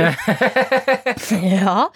[1.60, 1.88] ja,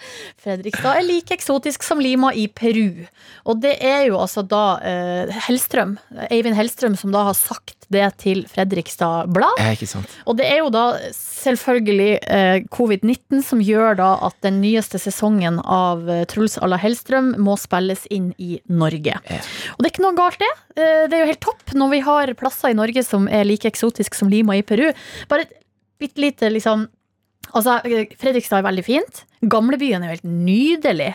[0.43, 3.07] Fredrikstad er like eksotisk som Lima i Peru.
[3.49, 5.95] Og det er jo altså da eh, Hellstrøm,
[6.29, 9.59] Eivind Hellstrøm som da har sagt det til Fredrikstad Blad.
[10.25, 15.59] Og det er jo da selvfølgelig eh, covid-19 som gjør da at den nyeste sesongen
[15.61, 19.17] av eh, Truls à la Hellstrøm må spilles inn i Norge.
[19.17, 19.41] Ja.
[19.75, 20.51] Og det er ikke noe galt, det.
[20.77, 23.69] Eh, det er jo helt topp når vi har plasser i Norge som er like
[23.69, 24.89] eksotisk som Lima i Peru.
[25.31, 25.57] Bare et
[26.01, 26.87] bitte lite liksom
[27.51, 27.81] Altså,
[28.21, 29.25] Fredrikstad er veldig fint.
[29.49, 31.09] Gamlebyen er jo helt nydelig.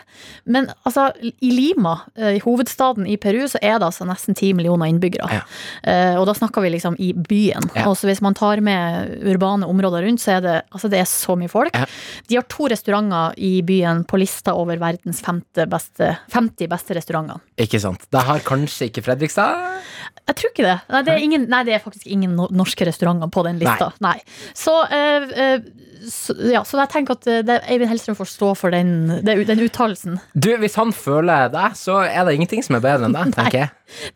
[0.51, 4.51] Men altså, i Lima, eh, i hovedstaden i Peru, så er det altså nesten ti
[4.57, 5.29] millioner innbyggere.
[5.31, 5.45] Ja.
[5.87, 7.71] Eh, og da snakker vi liksom i byen.
[7.77, 7.87] Ja.
[7.87, 11.09] Og så hvis man tar med urbane områder rundt, så er det, altså det er
[11.09, 11.77] så mye folk.
[11.77, 11.87] Ja.
[12.27, 17.41] De har to restauranter i byen på lista over verdens femte beste, 50 beste restauranter.
[17.63, 18.11] Ikke sant?
[18.13, 19.81] Det har kanskje ikke Fredrikstad?
[20.27, 20.77] Jeg tror ikke det.
[20.91, 23.93] Nei, det er, ingen, nei, det er faktisk ingen norske restauranter på den lista.
[24.03, 24.19] Nei.
[24.59, 25.61] Så, uh, eh,
[26.09, 29.63] så, ja, så jeg tenker at eh, det, Eivind Hellstrøm får stå for den, den
[29.67, 30.19] uttalelsen.
[30.35, 33.65] Du, hvis han føler det, så er det ingenting som er bedre enn det, tenker
[33.65, 33.73] jeg.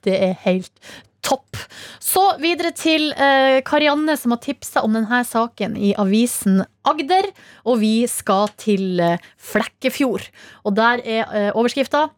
[0.06, 0.74] Det er helt
[1.20, 1.56] Topp.
[2.00, 7.28] Så videre til eh, Karianne, som har tipsa om denne saken i avisen Agder.
[7.68, 10.30] Og vi skal til eh, Flekkefjord.
[10.64, 12.08] Og der er eh, overskrifta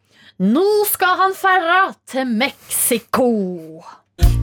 [0.42, 3.28] Nå skal han ferra til Mexico.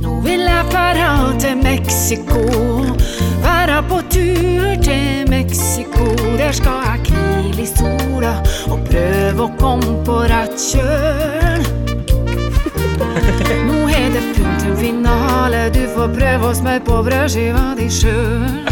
[0.04, 2.44] Nå vil jeg ferra til Mexico.
[3.44, 6.06] Være på tur til Mexico.
[6.38, 8.34] Der skal jeg hvile i sola
[8.72, 11.68] og prøve å komme på rett kjøl.
[13.70, 18.66] Nå er det punktumfinale, du får prøve å smøre på brødskiva di sjøl.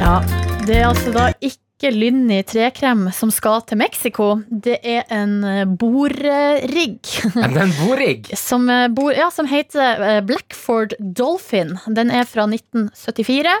[0.00, 0.20] Ja,
[0.66, 4.26] det er altså da ikke Lynni trekrem som skal til Mexico.
[4.50, 5.40] Det er en
[5.80, 7.00] bordrigg.
[7.32, 8.28] det er en borigg.
[8.50, 11.76] Som, eh, bor, ja, som heter eh, Blackford Dolphin.
[11.86, 13.56] Den er fra 1974.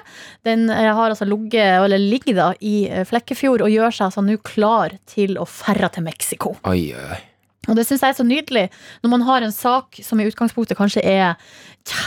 [0.46, 4.24] Den eh, har altså ligget, eller ligger da, i eh, Flekkefjord og gjør seg altså
[4.26, 6.56] nå klar til å ferre til Mexico.
[6.68, 7.20] Oi, oi.
[7.68, 8.68] Og det syns jeg er så nydelig,
[9.04, 11.34] når man har en sak som i utgangspunktet kanskje er
[11.84, 12.06] tja,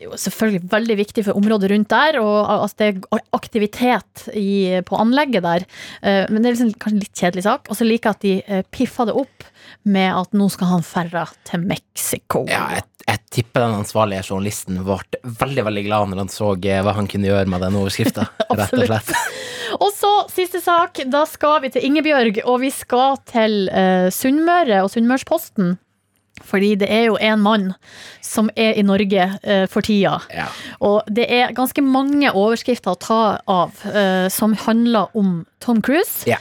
[0.00, 4.96] jo selvfølgelig veldig viktig for området rundt der, og altså, det er aktivitet i, på
[5.00, 5.66] anlegget der.
[6.00, 7.68] Eh, Men det er liksom kanskje en litt kjedelig sak.
[7.68, 9.48] Og så liker jeg at de eh, piffa det opp
[9.82, 12.44] med at nå skal han ferra til Mexico.
[12.50, 14.98] Ja, jeg, jeg tipper den ansvarlige journalisten ble
[15.42, 18.28] veldig veldig glad når han så eh, hva han kunne gjøre med den overskrifta.
[18.60, 19.14] rett og slett.
[19.74, 21.00] Og så siste sak.
[21.10, 25.72] Da skal vi til Ingebjørg, og vi skal til uh, Sunnmøre og Sunnmørsposten.
[26.42, 27.66] Fordi det er jo en mann
[28.24, 30.16] som er i Norge eh, for tida.
[30.34, 30.48] Ja.
[30.82, 36.26] Og det er ganske mange overskrifter å ta av eh, som handler om Tom Cruise.
[36.26, 36.40] Ja.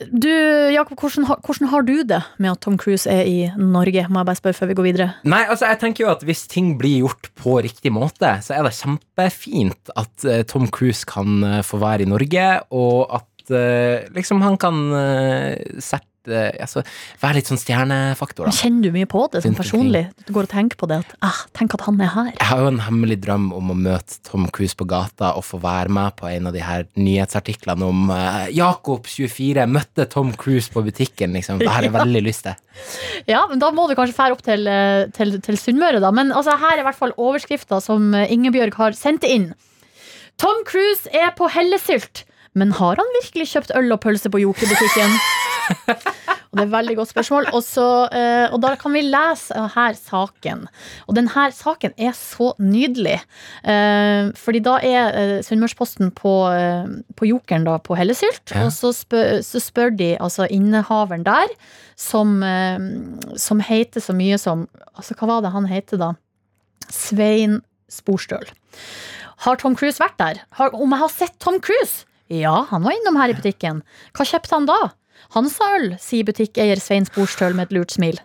[0.00, 0.30] Du,
[0.72, 4.06] Jakob, hvordan, hvordan har du det med at Tom Cruise er i Norge?
[4.08, 5.08] Må jeg bare spørre før vi går videre.
[5.28, 8.64] Nei, altså jeg tenker jo at hvis ting blir gjort på riktig måte, så er
[8.66, 14.08] det kjempefint at eh, Tom Cruise kan eh, få være i Norge, og at eh,
[14.16, 14.80] liksom han kan
[15.78, 16.82] sette altså,
[17.20, 18.54] Være litt sånn stjernefaktor, da.
[18.54, 20.02] Kjenner du mye på det sånn personlig?
[20.26, 22.30] Du går og tenker på det at ah, tenk at han er her.
[22.34, 25.60] Jeg har jo en hemmelig drøm om å møte Tom Cruise på gata og få
[25.62, 30.72] være med på en av de her nyhetsartiklene om uh, Jakob 24 møtte Tom Cruise
[30.72, 31.62] på butikken, liksom.
[31.62, 32.60] Det har jeg veldig lyst til.
[33.30, 36.12] Ja, men Da må du kanskje fære opp til, eh, til, til Sunnmøre, da.
[36.14, 39.50] Men altså, her er i hvert fall overskrifta som Ingebjørg har sendt inn.
[40.40, 42.24] Tom Cruise er på hellesylt,
[42.56, 45.18] men har han virkelig kjøpt øl og pølse på Joker-butikken?
[46.50, 47.44] Og det er et veldig godt spørsmål.
[47.54, 50.64] Og, så, eh, og da kan vi lese her saken.
[51.06, 53.20] Og denne saken er så nydelig.
[53.62, 56.34] Eh, fordi da er eh, Sunnmørsposten på,
[57.14, 58.50] på Jokeren da, på Hellesylt.
[58.50, 58.66] Ja.
[58.66, 61.54] Og så spør, så spør de altså innehaveren der,
[62.00, 62.40] som,
[63.38, 64.68] som heter så mye som
[65.00, 66.08] Altså, hva var det han heter da?
[66.92, 68.50] Svein Sporstøl.
[69.46, 70.42] Har Tom Cruise vært der?
[70.58, 72.04] Har, om jeg har sett Tom Cruise?
[72.28, 73.80] Ja, han var innom her i butikken.
[74.12, 74.76] Hva kjøpte han da?
[75.36, 78.20] Hansa-øl, sier butikkeier Svein Sporstøl med et lurt smil.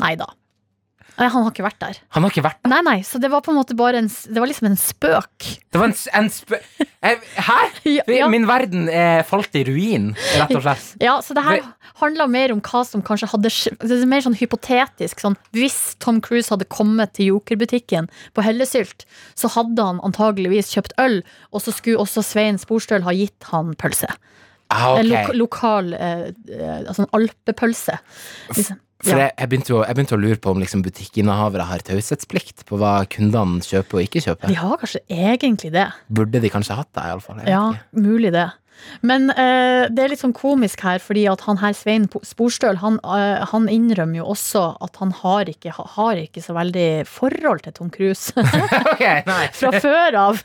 [0.00, 0.30] Nei da.
[1.20, 1.98] Nei, Han har ikke vært der.
[2.16, 2.70] Han har ikke vært der?
[2.72, 5.48] Nei, nei, så det var på en måte bare en Det var liksom en spøk.
[5.68, 6.64] Det var en, en spøk
[7.00, 7.58] hæ?
[8.10, 8.28] Ja.
[8.30, 10.86] Min verden er falt i ruin, rett og slett.
[11.02, 11.62] Ja, så det her
[12.00, 15.20] handler mer om hva som kanskje hadde Det er mer sånn hypotetisk.
[15.22, 19.06] Sånn, hvis Tom Cruise hadde kommet til Joker-butikken på Hellesylt,
[19.38, 21.20] så hadde han antageligvis kjøpt øl,
[21.52, 24.10] og så skulle også Svein Sporstøl ha gitt han pølse.
[24.70, 25.32] Ah, En ok.
[25.34, 27.98] lo lokal eh, eh, altså en alpepølse.
[28.54, 28.78] Liksom.
[29.00, 29.30] For Ja.
[29.30, 32.76] jeg, jeg, begynte å, jeg begynte å lure på om liksom butikkinnehavere har taushetsplikt på
[32.76, 34.52] hva kundene kjøper og ikke kjøper.
[34.52, 35.86] De har kanskje egentlig det.
[36.12, 37.40] Burde de kanskje hatt det, iallfall.
[37.48, 37.62] Ja,
[37.96, 38.44] mulig det.
[39.06, 42.98] Men eh, det er litt sånn komisk her, fordi at han her Svein Sporstøl, han,
[43.04, 47.76] eh, han innrømmer jo også at han har ikke, har ikke så veldig forhold til
[47.76, 48.34] Tom Cruise
[48.94, 49.22] okay,
[49.56, 50.42] fra før av.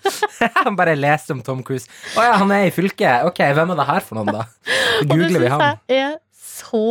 [0.62, 1.89] Han bare leste om Tom Cruise.
[2.15, 3.26] Å ja, han er i fylket.
[3.30, 4.48] Ok, hvem er det her for noen, da?
[5.02, 5.84] Det googler vi syns han.
[5.91, 6.17] jeg er
[6.56, 6.86] så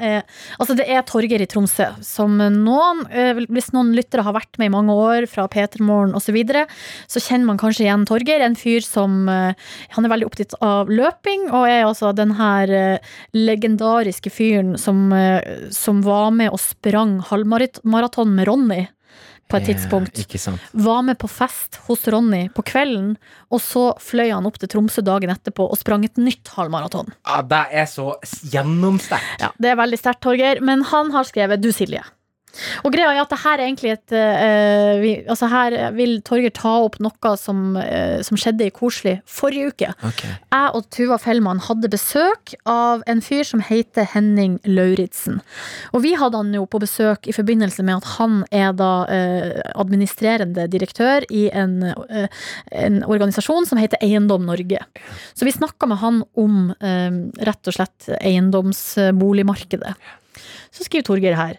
[0.00, 0.24] Er,
[0.58, 4.70] altså Det er Torgeir i Tromsø, som noen, uh, hvis noen lyttere har vært med
[4.70, 6.66] i mange år, fra P3morgen osv., så, videre,
[7.10, 8.44] så kjenner man kanskje igjen Torgeir.
[8.44, 9.58] En fyr som eh,
[9.96, 15.08] Han er veldig opptatt av løping, og er altså den her eh, legendariske fyren som,
[15.16, 18.84] eh, som var med og sprang halvmaraton med Ronny
[19.50, 20.54] på et tidspunkt Ja,
[20.86, 23.16] var med på fest hos Ronny på kvelden,
[23.50, 27.10] og så fløy han opp til Tromsø dagen etterpå og sprang et nytt halvmaraton.
[27.26, 28.12] Ja, det er så
[28.52, 29.42] gjennomsterkt.
[29.42, 32.06] Ja, det er veldig sterkt, Torgeir, men han har skrevet 'Du, Silje'.
[32.84, 36.52] Og greia er at det her er egentlig et uh, vi, Altså Her vil Torger
[36.54, 39.92] ta opp noe som, uh, som skjedde i Koselig forrige uke.
[40.10, 40.34] Okay.
[40.52, 45.40] Jeg og Tuva Fellmann hadde besøk av en fyr som heter Henning Lauritzen.
[45.94, 49.62] Og vi hadde han jo på besøk i forbindelse med at han er da uh,
[49.80, 54.82] administrerende direktør i en, en organisasjon som heter Eiendom Norge.
[55.34, 59.94] Så vi snakka med han om rett og slett eiendomsboligmarkedet.
[60.74, 61.58] Så skriver Torgeir her.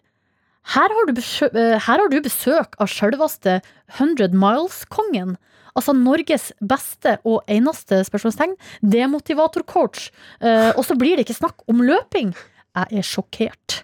[0.75, 3.59] Her har eh, her har du besøk av sjølveste
[3.97, 5.37] 100 Miles-kongen.
[5.75, 10.09] Altså Norges beste og eneste spørsmålstegn demotivatorcoach.
[10.43, 12.35] Eh, og så blir det ikke snakk om løping.
[12.77, 13.81] Jeg er sjokkert.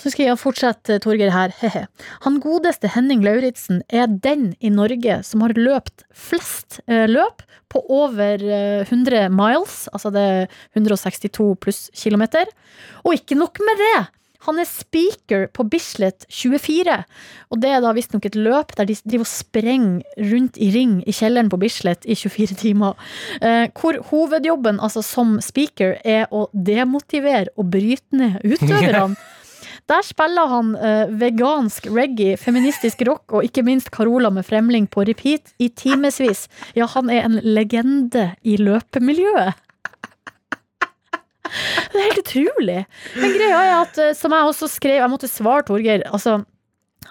[0.00, 1.52] Så skal jeg fortsette, Torgeir her.
[1.60, 1.84] Hehe.
[2.24, 7.82] Han godeste Henning Lauritzen er den i Norge som har løpt flest eh, løp på
[7.92, 12.48] over eh, 100 miles, altså det er 162 pluss kilometer.
[13.04, 13.98] Og ikke nok med det!
[14.46, 16.96] Han er speaker på Bislett 24,
[17.50, 21.00] og det er da visstnok et løp der de driver og sprenger rundt i ring
[21.04, 22.96] i kjelleren på Bislett i 24 timer.
[23.40, 29.18] Eh, hvor hovedjobben altså som speaker er å demotivere og bryte ned utøverne.
[29.90, 35.02] Der spiller han eh, vegansk reggae, feministisk rock og ikke minst Carola med Fremling på
[35.08, 36.46] repeat i timevis.
[36.78, 39.58] Ja, han er en legende i løpemiljøet.
[41.90, 42.78] Det er helt utrolig.
[43.18, 46.40] Men greia er at, eh, som jeg også skrev, jeg måtte svare Torgeir, altså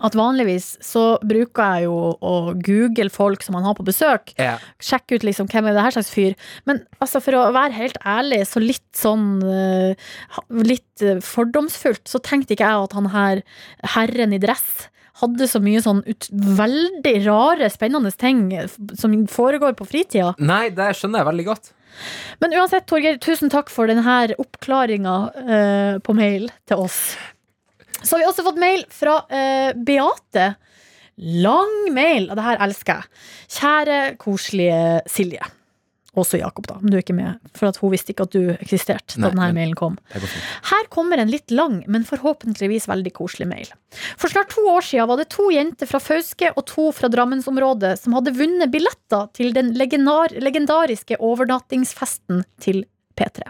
[0.05, 4.31] at vanligvis så bruker jeg jo å google folk som man har på besøk.
[4.39, 4.61] Yeah.
[4.83, 6.37] Sjekke ut liksom hvem er det her slags fyr.
[6.69, 10.13] Men altså for å være helt ærlig, så litt sånn eh,
[10.63, 13.43] Litt eh, fordomsfullt, så tenkte ikke jeg at han her
[13.97, 14.87] herren i dress
[15.19, 18.47] hadde så mye sånn ut, veldig rare, spennende ting
[18.97, 20.33] som foregår på fritida.
[20.39, 21.73] Nei, det skjønner jeg veldig godt.
[22.39, 27.01] Men uansett, Torgeir, tusen takk for denne oppklaringa eh, på mail til oss.
[27.99, 30.53] Så har vi også fått mail fra eh, Beate.
[31.19, 33.23] Lang mail, og det her elsker jeg.
[33.59, 35.43] Kjære, koselige Silje.
[36.17, 36.79] Også Jakob, da.
[36.81, 39.29] Men du er ikke med, for at hun visste ikke at du eksisterte da Nei,
[39.35, 39.99] denne mailen kom.
[40.71, 43.69] Her kommer en litt lang, men forhåpentligvis veldig koselig mail.
[44.17, 47.93] For snart to år siden var det to jenter fra Fauske og to fra Drammensområdet
[48.01, 52.83] som hadde vunnet billetter til den legendariske overnattingsfesten til
[53.19, 53.45] P3.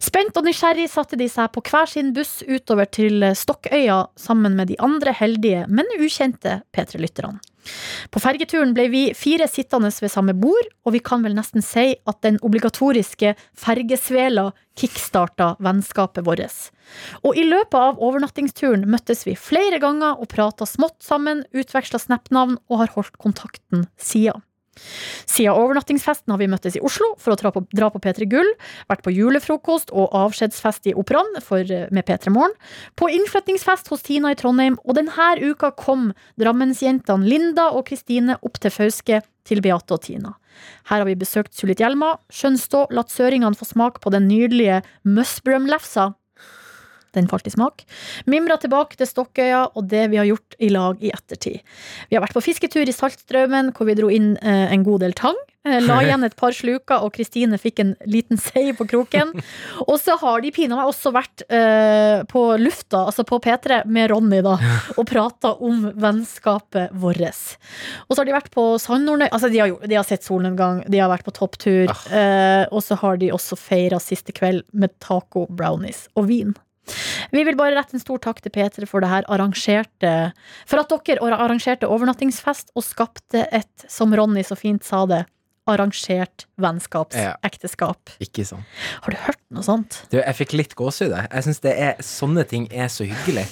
[0.00, 4.70] Spent og nysgjerrig satte de seg på hver sin buss utover til Stokkøya sammen med
[4.70, 7.40] de andre heldige, men ukjente P3-lytterne.
[8.10, 11.94] På fergeturen ble vi fire sittende ved samme bord, og vi kan vel nesten si
[12.08, 16.70] at den obligatoriske fergesvela kickstarta vennskapet vårt.
[17.22, 22.56] Og i løpet av overnattingsturen møttes vi flere ganger og prata smått sammen, utveksla Snap-navn
[22.70, 24.40] og har holdt kontakten siden.
[25.30, 28.50] Siden overnattingsfesten har vi møttes i Oslo for å dra på, dra på P3 Gull,
[28.90, 32.54] vært på julefrokost og avskjedsfest i Operaen med P3 Morgen,
[32.98, 38.60] på innflyttingsfest hos Tina i Trondheim, og denne uka kom Drammensjentene Linda og Kristine opp
[38.62, 40.36] til Fauske til Beate og Tina.
[40.90, 46.10] Her har vi besøkt Sulitjelma, Skjønstå, latt søringene få smak på den nydelige Musbrum-lefsa.
[47.16, 47.84] Den falt i smak.
[48.30, 51.60] Mimra tilbake til Stokkøya og det vi har gjort i lag i ettertid.
[52.10, 55.16] Vi har vært på fisketur i Saltstraumen, hvor vi dro inn eh, en god del
[55.18, 55.38] tang.
[55.68, 59.34] Eh, la igjen et par sluker, og Kristine fikk en liten sei på kroken.
[59.86, 64.10] Og så har de pina meg også vært eh, på lufta, altså på P3, med
[64.12, 64.56] Ronny, da,
[64.96, 67.10] og prata om vennskapet vårt.
[67.20, 71.00] Og så har de vært på Sandnordnøy altså de har, de har sett solnedgang, de
[71.02, 75.48] har vært på topptur, eh, og så har de også feira siste kveld med taco,
[75.50, 76.54] brownies og vin.
[77.30, 80.14] Vi vil bare rette en stor takk til P3 for det her arrangerte
[80.68, 85.24] For at dere arrangerte overnattingsfest og skapte et, som Ronny så fint sa det,
[85.70, 88.14] arrangert vennskapsekteskap.
[88.24, 88.66] Ikke sant.
[89.04, 90.00] Har du hørt noe sånt?
[90.10, 91.14] Du, jeg fikk litt gåsehud.
[91.14, 91.44] jeg.
[91.46, 91.62] Syns
[92.06, 93.46] sånne ting er så hyggelig.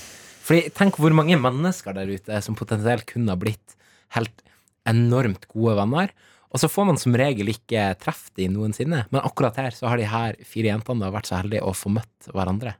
[0.48, 3.76] Fordi tenk hvor mange mennesker der ute som potensielt kunne ha blitt
[4.16, 4.42] helt
[4.88, 6.14] enormt gode venner.
[6.48, 9.02] Og så får man som regel ikke treff de noensinne.
[9.12, 11.92] Men akkurat her så har de her fire jentene da vært så heldige å få
[11.92, 12.76] møtt hverandre.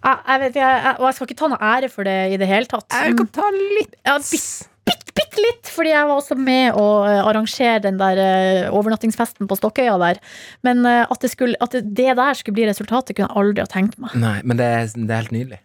[0.00, 2.38] Jeg, jeg vet, jeg, jeg, og jeg skal ikke ta noe ære for det i
[2.40, 2.88] det hele tatt.
[2.94, 6.86] Jeg kan ta litt Ja, bitte, bitte, bitt litt, fordi jeg var også med å
[7.08, 10.24] eh, arrangere den der eh, overnattingsfesten på Stokkøya der.
[10.66, 13.70] Men eh, at, det skulle, at det, der skulle bli resultatet, kunne jeg aldri ha
[13.70, 14.16] tenkt meg.
[14.16, 15.60] Nei, men det er, det er helt nydelig.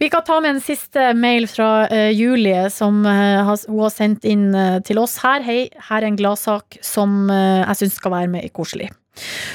[0.00, 4.26] Vi kan ta med en siste mail fra uh, Julie, som uh, hun har sendt
[4.28, 5.44] inn uh, til oss her.
[5.46, 8.90] Hei, her er en gladsak som jeg syns skal være med i Koselig.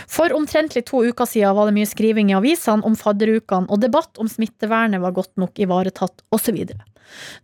[0.09, 4.17] For omtrentlig to uker siden var det mye skriving i avisene om fadderukene, og debatt
[4.21, 6.57] om smittevernet var godt nok ivaretatt, osv.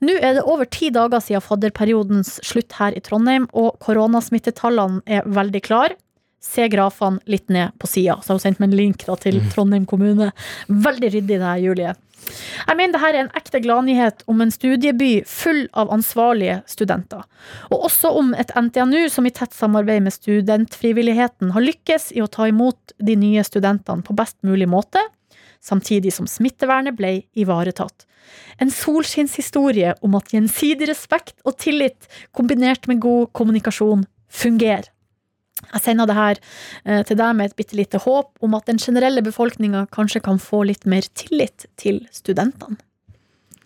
[0.02, 5.28] Nå er det over ti dager siden fadderperiodens slutt her i Trondheim, og koronasmittetallene er
[5.30, 6.00] veldig klare.
[6.44, 8.20] Se grafene litt ned på sida.
[8.22, 10.32] Så har hun sendt meg en link da, til Trondheim kommune.
[10.68, 11.96] Veldig ryddig det her, Julie.
[12.68, 17.24] Jeg mener det her er en ekte gladnyhet om en studieby full av ansvarlige studenter.
[17.72, 22.32] Og også om et NTNU som i tett samarbeid med studentfrivilligheten har lykkes i å
[22.32, 25.04] ta imot de nye studentene på best mulig måte,
[25.64, 28.06] samtidig som smittevernet ble ivaretatt.
[28.60, 34.90] En solskinnshistorie om at gjensidig respekt og tillit kombinert med god kommunikasjon fungerer.
[35.74, 36.42] Jeg sender det her
[36.86, 40.42] eh, til deg med et bitte lite håp om at den generelle befolkninga kanskje kan
[40.42, 42.80] få litt mer tillit til studentene.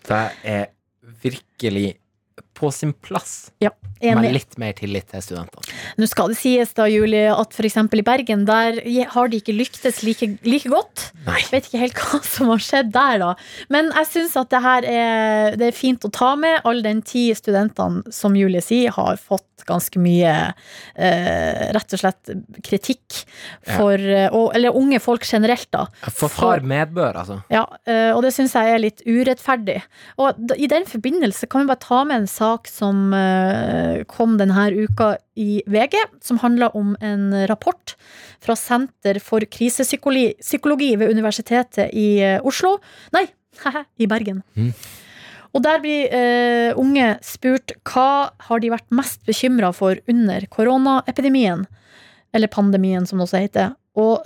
[0.07, 0.69] Det er
[1.21, 1.97] virkelig
[2.57, 5.63] på sin plass Ja, med litt mer tillit til studentene.
[6.01, 7.77] Nå skal det sies da, Julie, at f.eks.
[7.77, 8.79] i Bergen, der
[9.13, 11.11] har de ikke lyktes like, like godt.
[11.27, 11.39] Nei.
[11.43, 13.31] Jeg vet ikke helt hva som har skjedd der, da.
[13.73, 17.03] Men jeg syns at det her er, det er fint å ta med, all den
[17.05, 20.31] ti studentene, som Julie sier, har fått ganske mye
[20.95, 22.31] eh, rett og slett
[22.65, 23.19] kritikk
[23.61, 24.23] for ja.
[24.33, 25.85] og, Eller unge folk generelt, da.
[26.09, 27.37] For hard medbør, altså.
[27.53, 29.77] Ja, eh, og det syns jeg er litt urettferdig.
[30.17, 34.69] Og i den forbindelse kan vi bare ta med en sak som eh, kom denne
[34.73, 37.95] uka i VG, som handla om en rapport
[38.41, 42.77] fra Senter for krisepsykologi ved Universitetet i eh, Oslo.
[43.13, 43.27] Nei,
[43.97, 44.41] i Bergen.
[44.55, 44.71] Mm.
[45.51, 51.65] Og der blir eh, unge spurt hva har de vært mest bekymra for under koronaepidemien,
[52.33, 53.73] eller pandemien som det også heter.
[53.99, 54.23] Og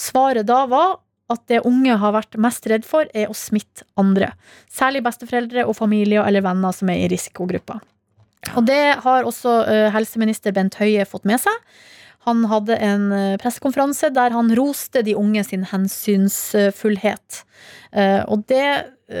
[0.00, 0.94] svaret da var
[1.32, 4.32] at det unge har vært mest redd for, er å smitte andre.
[4.70, 7.80] Særlig besteforeldre og familier eller venner som er i risikogrupper.
[8.54, 11.54] Og det har også eh, helseminister Bent Høie fått med seg.
[12.28, 17.40] Han hadde en eh, pressekonferanse der han roste de unge sin hensynsfullhet.
[17.90, 18.62] Eh, og, det,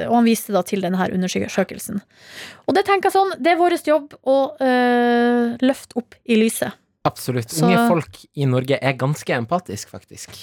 [0.06, 1.98] og han viste da til denne undersøkelsen.
[2.66, 6.78] Og det tenker jeg sånn, det er vår jobb å øh, løfte opp i lyset.
[7.06, 7.50] Absolutt.
[7.54, 10.34] Så- Unge folk i Norge er ganske empatiske, faktisk.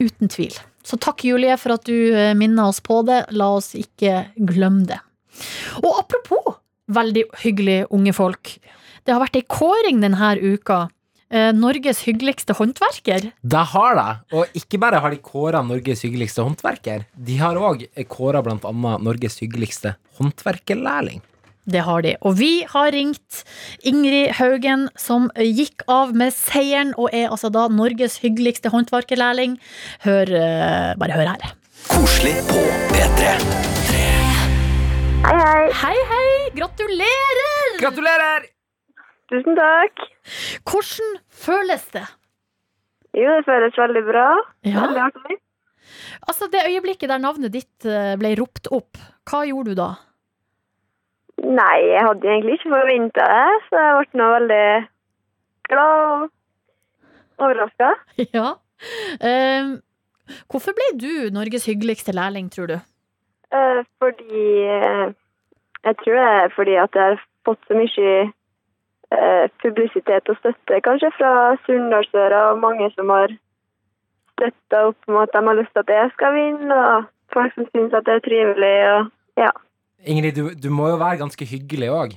[0.00, 0.56] Uten tvil.
[0.84, 3.24] Så takk, Julie, for at du eh, minner oss på det.
[3.32, 5.00] La oss ikke glemme det.
[5.80, 6.58] Og apropos
[6.92, 8.56] veldig hyggelige unge folk.
[9.04, 10.84] Det har vært ei kåring denne uka.
[11.34, 13.30] Eh, Norges hyggeligste håndverker.
[13.40, 14.08] Det har de.
[14.36, 19.04] Og ikke bare har de kåra Norges hyggeligste håndverker, de har òg kåra blant annet
[19.04, 21.24] Norges hyggeligste håndverkerlærling.
[21.64, 22.12] Det har de.
[22.20, 23.40] Og vi har ringt
[23.88, 29.56] Ingrid Haugen, som gikk av med seieren, og er altså da Norges hyggeligste håndverkerlærling.
[30.04, 31.54] Hør, eh, bare hør her.
[31.88, 32.60] Koselig på
[32.92, 33.32] P3.
[35.24, 35.64] Hei, hei.
[35.80, 36.28] Hei, hei!
[36.58, 37.80] Gratulerer!
[37.80, 38.50] Gratulerer!
[39.32, 40.04] Tusen takk.
[40.68, 42.04] Hvordan føles det?
[43.16, 44.28] Jo, det føles veldig bra.
[44.68, 44.84] Ja.
[44.84, 45.38] Veldig artig.
[46.28, 49.00] Altså, det øyeblikket der navnet ditt eh, ble ropt opp,
[49.30, 49.94] hva gjorde du da?
[51.44, 54.66] Nei, jeg hadde egentlig ikke forventa det, så jeg ble nå veldig
[55.68, 56.30] glad og
[57.44, 57.90] overraska.
[58.36, 58.46] Ja.
[59.28, 59.74] Eh,
[60.50, 62.78] hvorfor ble du Norges hyggeligste lærling, tror du?
[63.54, 64.44] Eh, fordi
[64.76, 65.12] eh,
[65.84, 68.12] Jeg tror det er fordi at jeg har fått så mye
[69.12, 71.32] eh, publisitet og støtte, kanskje fra
[71.66, 73.36] Sunndalsøra, og mange som har
[74.32, 77.04] støtta opp om at de har lyst til at jeg skal vinne, og
[77.36, 78.76] folk som syns at det er trivelig.
[78.94, 79.00] og
[79.44, 79.52] ja.
[80.06, 82.16] Ingrid, du, du må jo være ganske hyggelig òg.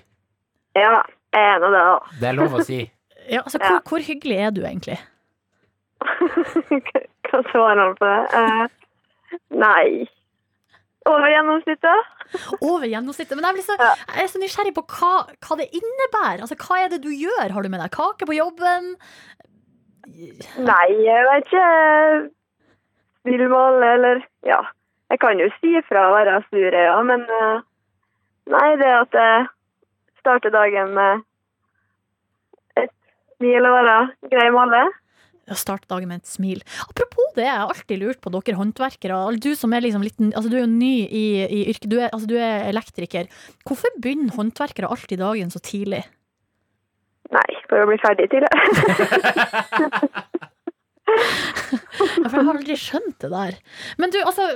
[0.77, 1.01] Ja,
[1.33, 1.97] jeg er nå det, da.
[2.21, 2.81] Det er lov å si.
[3.27, 3.69] Ja, altså, Ja.
[3.73, 4.95] hvor, hvor hyggelig er du egentlig?
[7.27, 8.21] Hva svarer han på det?
[8.31, 10.05] Uh, nei.
[11.07, 12.13] Over gjennomsnittet?
[12.63, 13.35] Over gjennomsnittet.
[13.35, 13.89] Men jeg, blir så, Ja.
[14.15, 15.11] jeg er så nysgjerrig på hva,
[15.43, 16.39] hva det innebærer.
[16.45, 17.51] Altså, hva er det du gjør?
[17.55, 18.93] Har du med deg kake på jobben?
[20.63, 21.67] Nei, jeg vet ikke.
[23.21, 24.61] Spillmål, eller Ja.
[25.11, 27.59] Jeg kan jo si fra å være sur, ja, men eh,
[28.47, 29.47] Nei, det er at jeg
[30.21, 31.25] starter dagen med
[32.79, 32.93] et
[33.37, 33.97] smil og være
[34.31, 34.85] grei med alle.
[35.55, 36.59] Start dagen med et smil.
[36.83, 39.19] Apropos det, jeg har alltid lurt på dere håndverkere.
[39.39, 42.27] Du som er liksom litt, altså du er jo ny i, i yrket, du altså
[42.27, 43.29] du er elektriker.
[43.67, 46.03] Hvorfor begynner håndverkere alltid dagen så tidlig?
[47.31, 48.51] Nei, for å bli ferdig til det.
[51.07, 53.57] Jeg har aldri skjønt det der.
[53.99, 54.47] Men du, altså,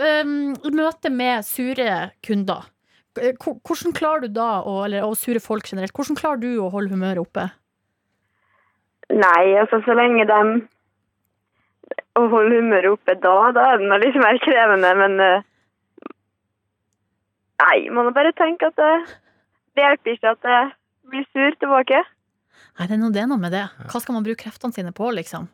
[0.75, 2.67] møte med sure kunder.
[3.19, 6.51] Eh, hvor- Hvordan klarer du da, å, eller, og sure folk generelt, hvordan klarer du
[6.63, 7.49] å holde humøret oppe?
[9.11, 10.67] Nei, altså så lenge de
[12.15, 15.41] Å holde humøret oppe da, da er det litt mer krevende, men eh,
[17.61, 18.93] Nei, man må bare tenke at det,
[19.77, 20.59] det hjelper ikke at det
[21.11, 21.99] blir sur tilbake.
[22.79, 23.65] Nei, det er, noe, det er noe med det.
[23.91, 25.45] Hva skal man bruke kreftene sine på, liksom?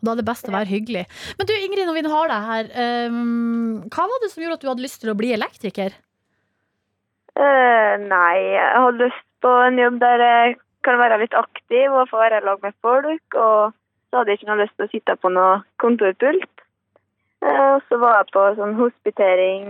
[0.00, 1.04] Og da er det best å være hyggelig.
[1.38, 2.72] Men du, Ingrid, når vi har deg her,
[3.12, 5.94] um, hva var det som gjorde at du hadde lyst til å bli elektriker?
[7.32, 12.10] Eh, nei, jeg hadde lyst på en jobb der jeg kan være litt aktiv og
[12.10, 13.36] få være i lag med folk.
[13.38, 13.72] Og
[14.10, 15.52] så hadde jeg ikke noe lyst til å sitte på noe
[15.82, 16.64] kontorpult.
[17.42, 19.64] Og så var jeg på sånn hospitering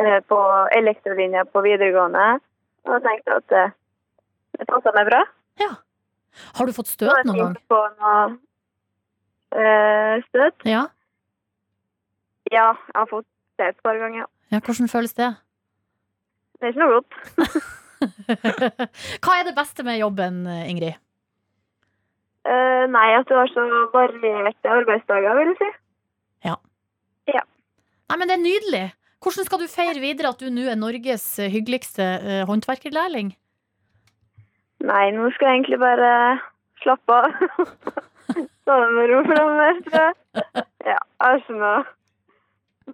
[0.00, 0.38] uh, på
[0.78, 2.26] elektrolinja på videregående.
[2.86, 5.22] Og tenkte at det passet meg bra.
[5.60, 5.72] Ja.
[6.56, 7.56] Har du fått støt noen gang?
[7.68, 8.20] på noe
[10.28, 10.68] støt.
[10.68, 10.86] Ja?
[12.52, 13.26] Ja, jeg har fått
[13.58, 14.26] det et par ganger.
[14.52, 15.32] ja, hvordan føles det?
[16.56, 17.18] Det er ikke noe godt.
[19.24, 20.96] Hva er det beste med jobben, Ingrid?
[22.46, 25.70] Uh, nei, at du har så varierte arbeidsdager, vil jeg si.
[26.46, 26.54] Ja.
[27.32, 27.42] ja.
[28.10, 28.84] Nei, men Det er nydelig.
[29.24, 33.32] Hvordan skal du feire videre at du nå er Norges hyggeligste uh, håndverkerlærling?
[34.86, 36.10] Nei, nå skal jeg egentlig bare
[36.84, 37.34] slappe av.
[38.66, 40.14] Ta det med ro framover, tror jeg.
[40.86, 41.76] Ja, jeg har ikke noe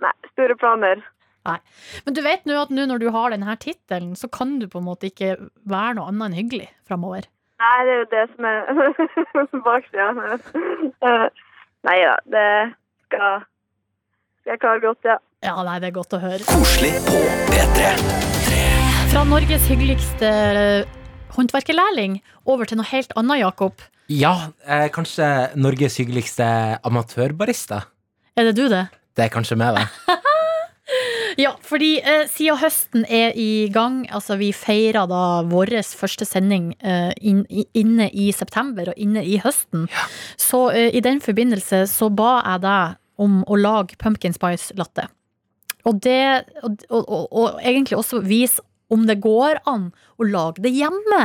[0.00, 1.02] Nei, store planer.
[1.46, 4.78] Men du vet nå at nå når du har denne tittelen, så kan du på
[4.82, 5.36] en måte ikke
[5.68, 7.26] være noe annet enn hyggelig framover.
[7.62, 10.06] Nei, det er jo det som er baksida.
[11.02, 11.26] Eh,
[11.82, 12.48] Nei da, det
[13.08, 13.40] skal,
[14.42, 15.16] skal jeg klare godt, ja.
[15.42, 16.38] Ja, nei, det er godt å høre.
[16.46, 17.18] Koselig på
[17.50, 17.88] P3.
[19.10, 20.92] Fra Norges hyggeligste eh,
[21.34, 23.82] håndverkerlærling over til noe helt annet, Jakob.
[24.14, 24.32] Ja,
[24.62, 25.26] eh, kanskje
[25.58, 26.46] Norges hyggeligste
[26.86, 27.82] amatørbarista.
[28.38, 28.84] Er det du, det?
[29.18, 30.18] Det er kanskje meg, det.
[31.40, 36.72] Ja, fordi eh, siden høsten er i gang, altså vi feirer da vår første sending
[36.80, 39.88] eh, inn, inne i september og inne i høsten,
[40.40, 45.06] så eh, i den forbindelse så ba jeg deg om å lage pumpkin spice latte.
[45.88, 48.62] Og det, og, og, og, og egentlig også vise
[48.92, 49.90] om det går an
[50.20, 51.22] å lage det hjemme.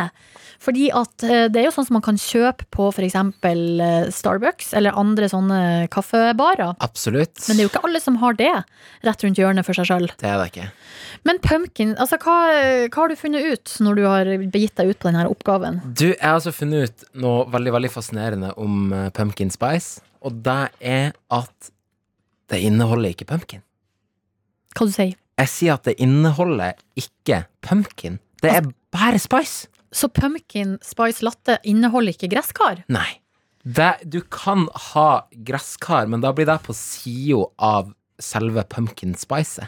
[0.63, 4.73] Fordi at eh, det er jo sånn som man kan kjøpe på eksempel eh, Starbucks
[4.77, 5.59] eller andre sånne
[5.93, 6.73] kaffebarer.
[6.83, 7.35] Absolutt.
[7.45, 8.53] Men det er jo ikke alle som har det
[9.05, 10.09] rett rundt hjørnet for seg sjøl.
[10.17, 10.69] Det er det ikke.
[11.27, 12.37] Men pumpkin, altså hva,
[12.87, 15.81] hva har du funnet ut når du har begitt deg ut på denne oppgaven?
[15.93, 20.01] Du, jeg har altså funnet ut noe veldig veldig fascinerende om eh, pumpkin spice.
[20.25, 21.71] Og det er at
[22.49, 23.63] det inneholder ikke pumpkin.
[24.77, 28.17] Hva du sier Jeg sier at det inneholder ikke pumpkin.
[28.41, 29.69] Det er bare spice.
[29.93, 32.83] Så pumpkin spice latte inneholder ikke gresskar?
[32.91, 33.21] Nei.
[33.67, 37.91] Det, du kan ha gresskar, men da blir det på sida av
[38.23, 39.67] selve pumpkin spice.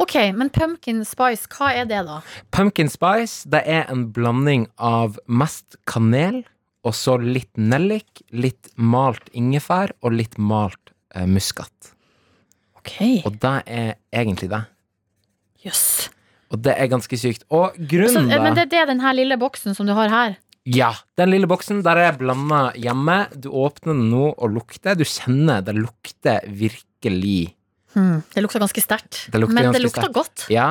[0.00, 2.22] Ok, men pumpkin spice, hva er det da?
[2.54, 6.42] Pumpkin spice det er en blanding av mest kanel,
[6.86, 11.92] og så litt nellik, litt malt ingefær og litt malt eh, muskat.
[12.80, 14.64] Ok, Og det er egentlig det.
[15.64, 16.08] Jøss.
[16.52, 17.44] Og det er ganske sykt.
[17.52, 20.08] Og grunnen, eh, men det, det er det den her lille boksen som du har
[20.12, 20.36] her?
[20.68, 23.28] Ja, den lille boksen der er blanda hjemme.
[23.32, 24.96] Du åpner den nå og lukter.
[24.98, 27.54] Du kjenner det lukter virkelig
[27.96, 29.22] Hmm, det lukter ganske sterkt.
[29.32, 30.14] Men ganske det lukter sterkt.
[30.14, 30.42] godt.
[30.52, 30.66] Ja,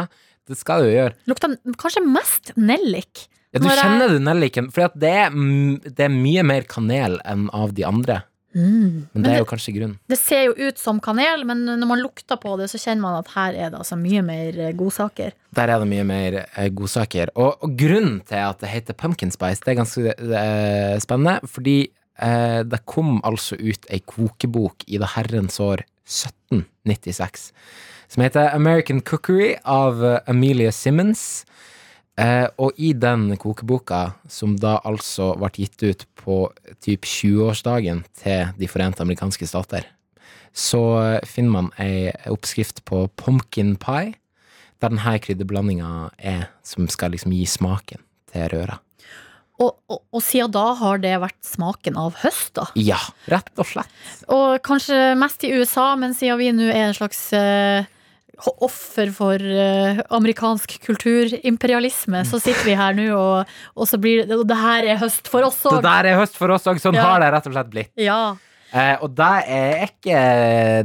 [0.48, 1.14] det skal det jo gjøre.
[1.32, 3.24] Lukter kanskje mest nellik.
[3.52, 5.16] Ja, du Når jeg- kjenner nelliken, for det,
[5.96, 8.20] det er mye mer kanel enn av de andre.
[8.58, 9.08] Mm.
[9.14, 9.98] Men det er jo kanskje grunnen.
[10.10, 13.20] Det ser jo ut som kanel, men når man lukter på det, så kjenner man
[13.20, 15.36] at her er det altså mye mer eh, godsaker.
[15.58, 17.32] Der er det mye mer eh, godsaker.
[17.36, 21.78] Og, og grunnen til at det heter pumpkin spice, det er ganske eh, spennende, fordi
[21.86, 27.52] eh, det kom altså ut ei kokebok i det herrens år 1796
[28.08, 30.00] som heter American Cookery av
[30.32, 31.44] Amelia Simmons.
[32.18, 36.40] Eh, og i den kokeboka, som da altså ble gitt ut på
[36.82, 39.86] typ 20-årsdagen til De forente amerikanske stater,
[40.50, 44.16] så eh, finner man ei oppskrift på pumpkin pie,
[44.82, 48.02] der denne krydderblandinga er, som skal liksom gi smaken
[48.34, 48.80] til røra.
[49.58, 52.68] Og, og, og siden da har det vært smaken av høst, da.
[52.78, 53.00] Ja,
[53.30, 53.94] rett og slett.
[54.30, 57.90] Og kanskje mest i USA, men siden vi nå er en slags eh,
[58.62, 64.38] offer for eh, amerikansk kulturimperialisme, så sitter vi her nå, og, og så blir det
[64.38, 66.82] Og det her er høst for oss Det der er høst for oss òg.
[66.82, 67.08] Sånn Ja.
[67.10, 67.92] har det rett og slett blitt.
[67.98, 68.36] Ja.
[68.72, 70.22] Eh, og det er jeg ikke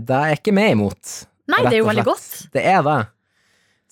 [0.06, 1.12] Det er jeg ikke med imot.
[1.52, 2.28] Nei, det er jo veldig godt.
[2.54, 3.00] Det er det.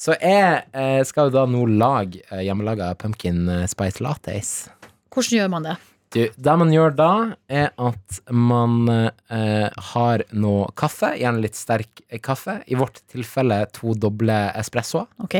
[0.00, 4.70] Så jeg eh, skal jo da nå lage eh, hjemmelaga pumpkin eh, spice lattes.
[5.12, 5.74] Hvordan gjør man det?
[6.10, 7.10] Du, det man gjør da,
[7.46, 12.56] er at man eh, har noe kaffe, gjerne litt sterk kaffe.
[12.66, 15.06] I vårt tilfelle to doble espressoer.
[15.22, 15.38] Ok.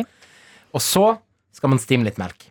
[0.70, 1.08] Og så
[1.58, 2.46] skal man stime litt melk.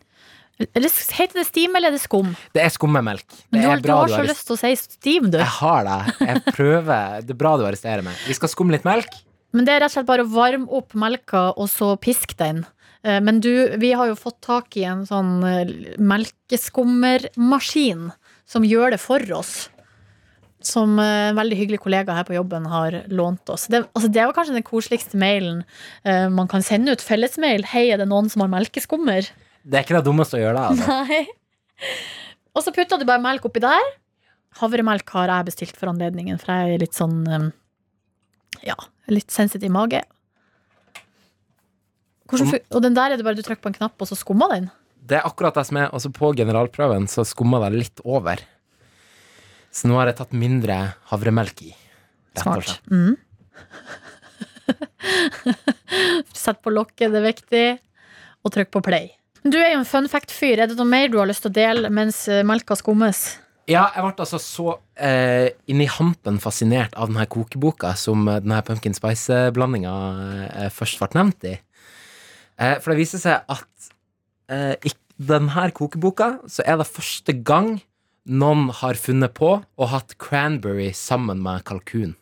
[0.75, 2.33] Eller Heter det stim, eller er det skum?
[2.51, 3.23] Det er skummemelk.
[3.47, 5.37] Det du, har- du har du så lyst til å si stim, du.
[5.39, 5.99] Jeg har det.
[6.19, 7.21] Jeg prøver.
[7.23, 8.19] Det er bra du arresterer meg.
[8.27, 9.15] Vi skal skumme litt melk.
[9.55, 12.65] Men det er rett og slett bare å varme opp melka, og så piske den.
[13.03, 18.09] Eh, Men du, vi har jo fått tak i en sånn eh, melkeskummermaskin
[18.49, 19.69] som gjør det for oss.
[20.65, 23.67] Som eh, en veldig hyggelig kollega her på jobben har lånt oss.
[23.71, 25.61] Det, altså det var kanskje den koseligste mailen
[26.03, 27.05] eh, man kan sende ut.
[27.05, 27.63] Fellesmail.
[27.71, 29.29] Hei, er det noen som har melkeskummer?
[29.63, 30.67] Det er ikke det dummeste å gjøre det.
[30.73, 30.99] Altså.
[31.13, 31.23] Nei.
[32.57, 33.85] Og så putta du bare melk oppi der.
[34.59, 37.19] Havremelk har jeg bestilt for anledningen, for jeg er litt sånn
[38.65, 38.75] Ja,
[39.07, 40.01] litt sensitiv mage.
[42.29, 44.51] Hvordan, og den der er det bare du trykker på en knapp, og så skummer
[44.53, 44.69] den?
[45.09, 45.89] Det er akkurat det som er.
[45.95, 48.41] Altså på generalprøven så skummer det litt over.
[49.73, 50.77] Så nå har jeg tatt mindre
[51.11, 51.73] havremelk i.
[52.37, 52.75] Og Smart.
[52.91, 53.17] Mm.
[56.43, 57.65] Sett på lokket, det er viktig.
[58.45, 59.11] Og trykk på play.
[59.43, 60.59] Du er jo en fun fact-fyr.
[60.59, 63.39] Er det noe mer du har lyst til å dele mens eh, melka skummes?
[63.69, 68.63] Ja, jeg ble altså så eh, inni hampen fascinert av denne kokeboka som eh, denne
[68.65, 69.93] pumpkin spice-blandinga
[70.47, 71.53] eh, først ble nevnt i.
[72.59, 73.91] Eh, for det viser seg at
[74.51, 77.77] eh, i denne kokeboka så er det første gang
[78.29, 82.15] noen har funnet på og hatt cranberry sammen med kalkun.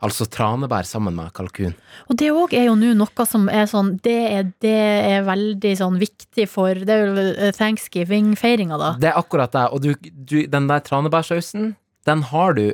[0.00, 1.74] Altså tranebær sammen med kalkun.
[2.08, 5.72] Og det òg er jo nå noe som er sånn Det er, det er veldig
[5.76, 8.94] sånn viktig for Det er jo eh, thanksgiving-feiringa, da.
[9.02, 9.66] Det er akkurat det.
[9.74, 11.74] Og du, du, den der tranebærsausen,
[12.08, 12.70] den har du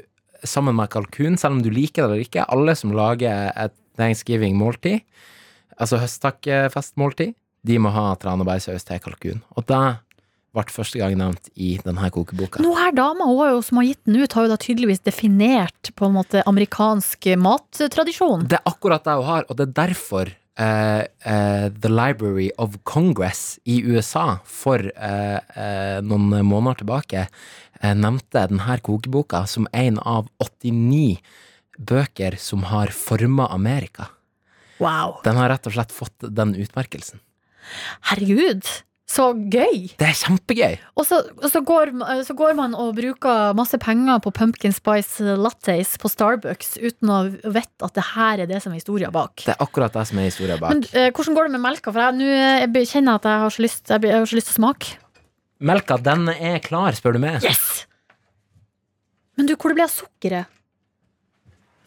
[0.47, 2.47] sammen med kalkun, selv om du liker det eller ikke.
[2.55, 5.03] Alle som lager et thanksgiving-måltid,
[5.81, 9.41] altså høsttakkefestmåltid, de må ha tranebærsaus til kalkun.
[9.57, 9.85] Og det
[10.57, 12.63] ble første gang nevnt i denne kokeboka.
[12.65, 16.09] Nå her dama jo, som har gitt den ut, har jo da tydeligvis definert på
[16.09, 18.47] en måte amerikansk mattradisjon.
[18.49, 22.79] Det er akkurat det hun har, og det er derfor Uh, uh, The Library of
[22.85, 27.27] Congress i USA for uh, noen måneder tilbake
[27.77, 31.19] nevnte denne kokeboka som en av 89
[31.77, 34.09] bøker som har forma Amerika.
[34.83, 35.21] Wow.
[35.25, 37.23] Den har rett og slett fått den utmerkelsen.
[38.11, 38.67] Herregud,
[39.07, 39.93] så gøy!
[39.99, 40.77] Det er kjempegøy!
[40.99, 41.93] Og så, og så, går,
[42.27, 47.21] så går man og bruker masse penger på pumpkin spice lattes på Starbucks uten å
[47.31, 49.47] vite at det her er det som er historia bak.
[49.47, 50.75] Det er akkurat det som er historia bak.
[50.75, 51.95] Men eh, hvordan går det med melka?
[51.95, 52.31] For jeg, nå,
[52.67, 54.61] eh, kjenner jeg at jeg har så lyst, jeg, jeg har så lyst til å
[54.61, 54.97] smake.
[55.71, 57.47] Melka, den er klar, spør du meg.
[57.47, 57.87] Yes!
[59.39, 60.53] Men du, hvor det ble av sukkeret?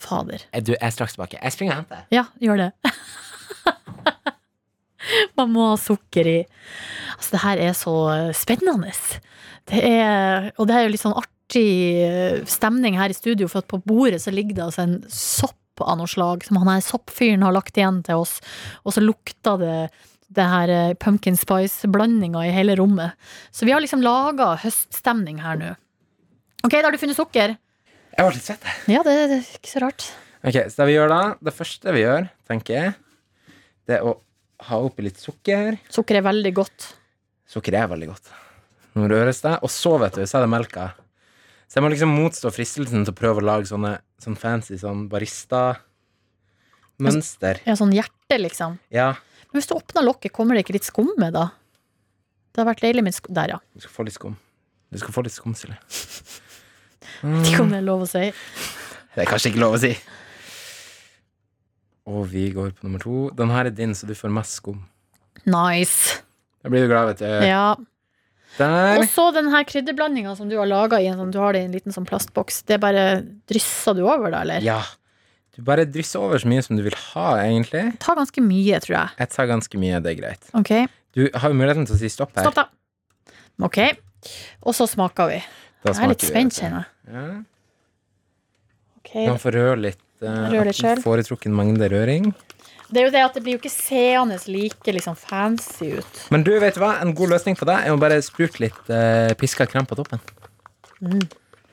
[0.03, 0.39] Fader.
[0.63, 1.39] Du, jeg er straks tilbake.
[1.41, 2.05] Jeg springer og henter.
[2.13, 2.71] Ja, gjør det.
[5.39, 6.39] Man må ha sukker i.
[7.15, 8.91] Altså, det her er så eh, spennende.
[9.69, 11.69] Det er, og det er jo litt sånn artig
[12.05, 15.55] eh, stemning her i studio, for at på bordet så ligger det altså en sopp
[15.79, 18.39] av noe slag, som han her soppfyren har lagt igjen til oss,
[18.83, 19.75] og så lukta det
[20.29, 23.17] det her eh, pumpkin spice-blandinga i hele rommet.
[23.51, 25.71] Så vi har liksom laga høststemning her nå.
[26.61, 27.55] Ok, da har du funnet sukker.
[28.19, 28.65] Jeg ble litt svett.
[28.91, 30.03] Ja, det, det er ikke så rart.
[30.43, 32.89] Ok, så det vi gjør da, det første vi gjør, tenker jeg,
[33.87, 34.11] det er å
[34.67, 35.77] ha oppi litt sukker.
[35.87, 36.79] Sukker er veldig godt.
[37.47, 38.27] Sukker er veldig godt.
[38.99, 39.53] Nå røres det.
[39.63, 40.85] Og så, vet du, så er det melka.
[41.69, 45.07] Så jeg må liksom motstå fristelsen til å prøve å lage sånne sånn fancy sånn
[45.11, 47.55] barista-mønster.
[47.69, 48.71] Ja, sånn hjerte, liksom.
[48.91, 49.13] Ja,
[49.49, 51.45] Men hvis du åpner lokket, kommer det ikke litt skum med, da?
[52.51, 53.59] Det har vært deilig med skum Der, ja.
[53.73, 54.35] du skal få litt skum.
[54.91, 55.53] Du skal få litt skum,
[57.21, 57.35] Silje.
[57.39, 58.25] Vet ikke om det er lov å si.
[59.15, 59.93] Det er kanskje ikke lov å si.
[62.09, 63.29] Og vi går på nummer to.
[63.37, 64.79] Den her er din, så du får mest skum.
[65.49, 66.19] Nice.
[66.63, 67.47] Da blir du glad, vet du.
[67.47, 67.75] Ja.
[68.57, 68.97] Der.
[68.99, 71.61] Og så den her krydderblandinga som du har laga i en sånn, du har det
[71.61, 72.63] i en liten sånn plastboks.
[72.67, 73.03] Det bare
[73.51, 74.65] drysser du over, da, eller?
[74.65, 74.79] Ja.
[75.55, 77.85] Du bare drysser over så mye som du vil ha, egentlig.
[78.01, 79.15] Ta ganske mye, tror jeg.
[79.21, 80.49] Jeg tar ganske mye, det er greit.
[80.57, 80.73] Ok,
[81.17, 82.45] Du har jo muligheten til å si stopp her.
[82.49, 83.33] stopp, da.
[83.65, 83.79] Ok.
[84.65, 85.39] Og så smaker vi.
[85.83, 86.91] Da Jeg er litt spent, kjenner jeg.
[87.09, 87.25] Ja.
[88.99, 89.11] Ok.
[89.15, 90.01] Du kan røre litt.
[90.21, 91.01] eh, Rør litt selv.
[91.05, 92.31] Foretrukken mengde røring.
[92.89, 96.21] Det er jo det at det blir jo ikke seende like liksom fancy ut.
[96.33, 96.95] Men du, vet du hva?
[97.03, 100.21] En god løsning på det er å bare sprute litt uh, piska krem på toppen.
[101.01, 101.21] Mm.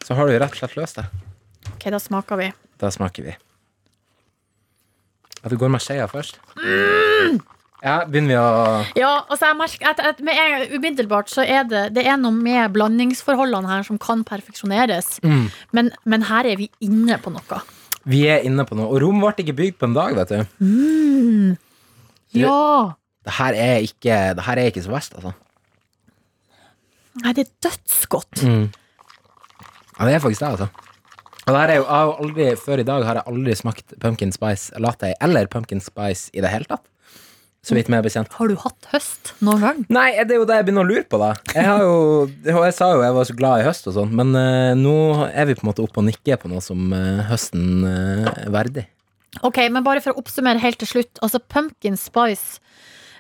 [0.05, 1.07] Så har du rett og slett løst det.
[1.73, 2.51] Ok, da smaker vi.
[2.79, 3.37] Da smaker vi.
[5.43, 6.37] At du går med skeia først?
[7.85, 11.67] Ja, begynner vi å Ja, altså jeg merker at, at med en, Umiddelbart så er
[11.69, 15.19] det Det er noe med blandingsforholdene her som kan perfeksjoneres.
[15.23, 15.51] mm.
[15.77, 17.61] Men, men her er vi inne på noe.
[18.07, 18.89] Vi er inne på noe.
[18.89, 20.65] Og Rom ble ikke bygd på en dag, vet du.
[20.65, 21.57] Mm.
[22.37, 22.95] Ja.
[23.27, 25.35] Det her er ikke, det her er ikke så verst, altså.
[27.25, 28.45] Nei, det er dødsgodt.
[28.45, 28.67] Mm.
[29.97, 30.69] Ja, det er faktisk det, altså.
[31.47, 31.87] Og det her er jo,
[32.25, 36.43] aldri, Før i dag har jeg aldri smakt pumpkin spice latte eller pumpkin spice i
[36.45, 36.87] det hele tatt.
[37.67, 38.31] Så vidt meg bekjent.
[38.39, 39.79] Har du hatt høst noen gang?
[39.91, 41.33] Nei, det er jo det jeg begynner å lure på, da.
[41.51, 41.97] Jeg, har jo,
[42.47, 44.99] jeg sa jo jeg var så glad i høst og sånn, men uh, nå
[45.33, 48.53] er vi på en måte oppe og nikker på noe som uh, høsten uh, er
[48.55, 48.87] verdig.
[49.45, 51.19] Ok, men bare for å oppsummere helt til slutt.
[51.25, 52.63] Altså pumpkin spice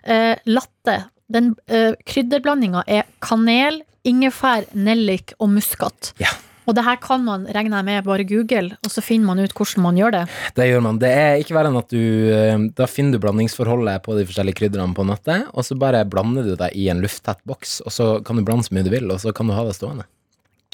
[0.06, 0.96] eh, latte.
[1.32, 6.12] Den eh, krydderblandinga er kanel, ingefær, nellik og muskat.
[6.22, 6.30] Ja.
[6.66, 9.54] Og det her kan man, regner jeg med, bare google, og så finner man ut
[9.54, 10.24] hvordan man gjør det.
[10.58, 10.98] Det gjør man.
[11.02, 12.02] Det er ikke verre enn at du
[12.34, 16.46] eh, Da finner du blandingsforholdet på de forskjellige krydderne på nettet, og så bare blander
[16.46, 19.08] du deg i en lufttett boks, og så kan du blande så mye du vil,
[19.14, 20.08] og så kan du ha det stående.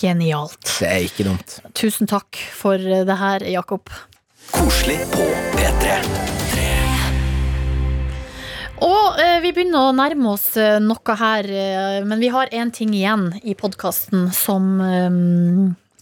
[0.00, 0.64] Genialt.
[0.80, 1.58] Det er ikke dumt.
[1.76, 3.92] Tusen takk for det her, Jakob.
[4.52, 5.28] Koselig på
[5.58, 6.00] P3.
[8.82, 12.72] Og eh, vi begynner å nærme oss eh, noe her, eh, men vi har én
[12.74, 15.20] ting igjen i podkasten som eh,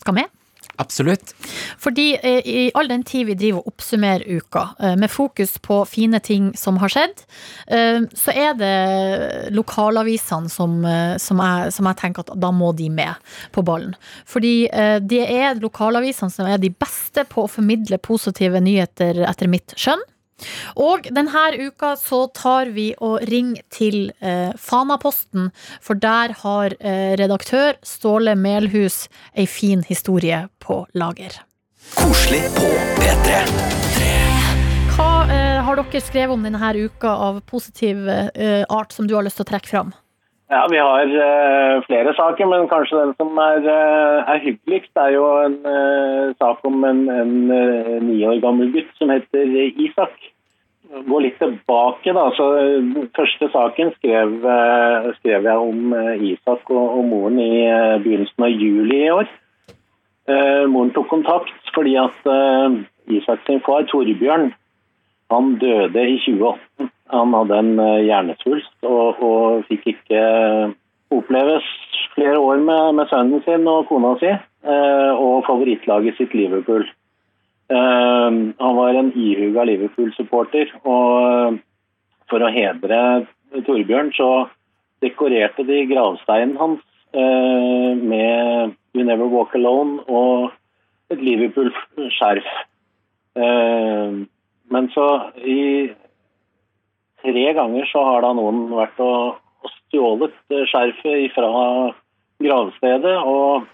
[0.00, 0.36] skal med.
[0.80, 1.34] Absolutt.
[1.78, 5.82] Fordi eh, i all den tid vi driver og oppsummerer uka, eh, med fokus på
[5.88, 7.24] fine ting som har skjedd,
[7.68, 10.80] eh, så er det lokalavisene som,
[11.20, 13.92] som, jeg, som jeg tenker at da må de med på ballen.
[14.28, 14.70] Fordi
[15.04, 20.02] det er lokalavisene som er de beste på å formidle positive nyheter, etter mitt skjønn.
[20.80, 25.50] Og denne uka så tar vi og ringer til eh, Fanaposten,
[25.82, 31.40] for der har eh, redaktør Ståle Melhus ei fin historie på lager.
[31.96, 32.68] Koselig på
[33.00, 33.40] P3.
[34.94, 39.26] Hva eh, har dere skrevet om denne uka av positiv eh, art som du har
[39.26, 39.94] lyst til å trekke fram?
[40.50, 45.12] Ja, Vi har uh, flere saker, men kanskje den som er, uh, er hyggeligst, er
[45.14, 47.04] jo en uh, sak om en,
[48.02, 50.16] ni år gammel gutt som heter Isak.
[51.06, 52.24] Gå litt tilbake, da.
[52.34, 52.48] Så
[53.14, 54.32] første saken skrev,
[55.20, 55.94] skrev jeg om
[56.32, 57.52] Isak og, og moren i
[58.02, 59.30] begynnelsen av juli i år.
[60.66, 62.26] Moren tok kontakt fordi at
[63.06, 64.50] Isaks Isak far, Torbjørn,
[65.30, 66.90] han døde i 2018.
[67.10, 70.22] Han hadde en eh, hjernesvulst og, og fikk ikke
[71.10, 76.34] oppleves oppleve flere år med, med sønnen sin og kona si, eh, og favorittlaget sitt
[76.34, 76.86] Liverpool.
[77.70, 81.60] Eh, han var en ihuga Liverpool-supporter, og eh,
[82.30, 83.26] for å hedre
[83.66, 84.30] Torbjørn så
[85.02, 86.82] dekorerte de gravsteinen hans
[87.14, 90.50] eh, med You Never Walk Alone og
[91.10, 92.50] et Liverpool-skjerf.
[93.38, 94.20] Eh,
[94.70, 95.06] men så
[95.42, 95.90] i
[97.22, 101.50] tre ganger så har da noen vært og, og stjålet eh, skjerfet fra
[102.40, 103.16] gravstedet.
[103.24, 103.68] Og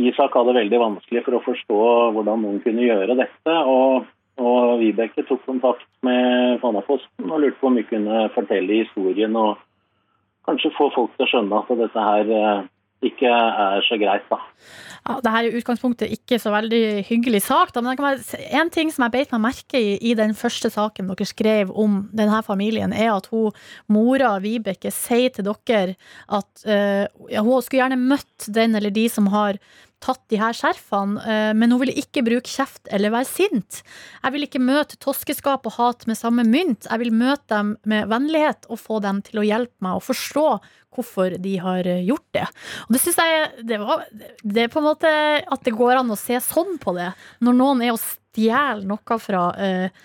[0.00, 1.80] Isak hadde veldig vanskelig for å forstå
[2.16, 3.58] hvordan noen kunne gjøre dette.
[3.70, 4.08] Og,
[4.42, 9.58] og Vibeke tok kontakt med Fannaposten og lurte på om vi kunne fortelle historien og
[10.44, 12.64] kanskje få folk til å skjønne at dette her eh,
[13.08, 14.40] ikke er så greit, da.
[15.04, 17.74] Ja, det her er i utgangspunktet ikke så veldig hyggelig sak.
[17.74, 20.32] Da, men det kan være, en ting som jeg beit meg merke i i den
[20.36, 23.52] første saken dere skrev om denne familien, er at hun,
[23.92, 25.96] mora Vibeke sier til dere
[26.32, 27.04] at uh,
[27.36, 29.60] hun skulle gjerne møtt den eller de som har
[30.04, 33.80] tatt de her skjerfene, eh, men hun ville ikke bruke kjeft eller være sint.
[34.20, 36.88] Jeg vil ikke møte toskeskap og hat med samme mynt.
[36.90, 40.48] Jeg vil møte dem med vennlighet og få dem til å hjelpe meg å forstå
[40.94, 42.44] hvorfor de har eh, gjort det.
[42.86, 44.04] Og det syns jeg det, var,
[44.42, 47.10] det er på en måte at det går an å se sånn på det.
[47.44, 50.04] Når noen er og stjeler noe fra eh,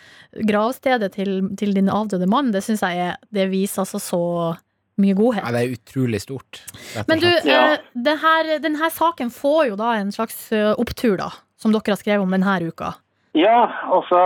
[0.50, 4.24] gravstedet til, til din avdøde mann, det syns jeg det viser altså så
[5.02, 5.44] mye godhet.
[5.46, 6.62] Ja, det er utrolig stort.
[7.08, 7.28] Men du.
[7.28, 7.42] Ja.
[7.44, 11.32] denne, den, her, den her saken får jo da en slags eh, opptur, da.
[11.60, 12.94] Som dere har skrevet om denne uka.
[13.38, 14.20] Ja, altså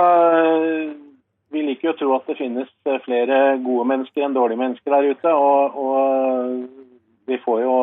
[1.54, 4.94] Vi liker jo å tro at det finnes øh, flere gode mennesker enn dårlige mennesker
[4.94, 5.34] der ute.
[5.34, 7.76] Og, og vi får jo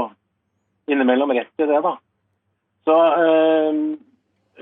[0.90, 1.96] innimellom rett i det, da.
[2.88, 3.82] Så eh,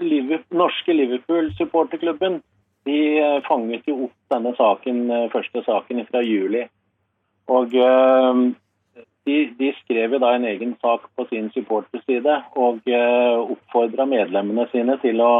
[0.04, 2.42] Liverpool, norske Liverpool-supporterklubben
[2.88, 2.98] de
[3.44, 5.00] fanget jo opp denne saken,
[5.32, 6.62] første saken fra juli.
[7.48, 8.42] Og øh,
[9.28, 14.66] de, de skrev jo da en egen sak på sin supporterside og uh, oppfordra medlemmene
[14.72, 15.32] sine til å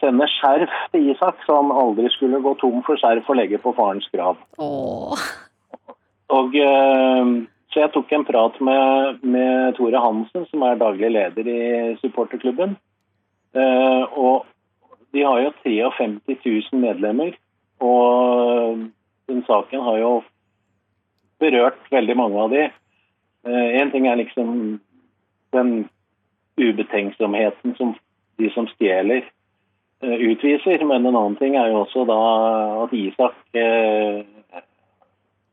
[0.00, 3.72] sende skjerf til Isak, så han aldri skulle gå tom for skjerf å legge på
[3.76, 4.38] farens grav.
[4.60, 5.24] Åh.
[6.30, 7.32] Og eh,
[7.70, 11.60] Så jeg tok en prat med, med Tore Hansen, som er daglig leder i
[12.00, 12.72] supporterklubben.
[13.54, 14.48] Eh, og
[15.14, 16.38] de har jo 53
[16.72, 17.36] 000 medlemmer.
[17.78, 18.80] Og
[19.30, 20.10] den saken har jo
[21.40, 22.68] berørt veldig mange av de.
[23.48, 24.80] Én ting er liksom
[25.56, 25.88] den
[26.60, 27.94] ubetenksomheten som
[28.40, 29.24] de som stjeler,
[30.02, 30.84] eh, utviser.
[30.84, 32.18] Men en annen ting er jo også da
[32.84, 34.24] at Isak, eh,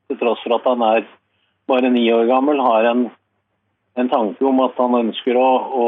[0.08, 1.06] til tross for at han er
[1.68, 3.10] bare ni år gammel, har en,
[3.98, 5.50] en tanke om at han ønsker å,
[5.84, 5.88] å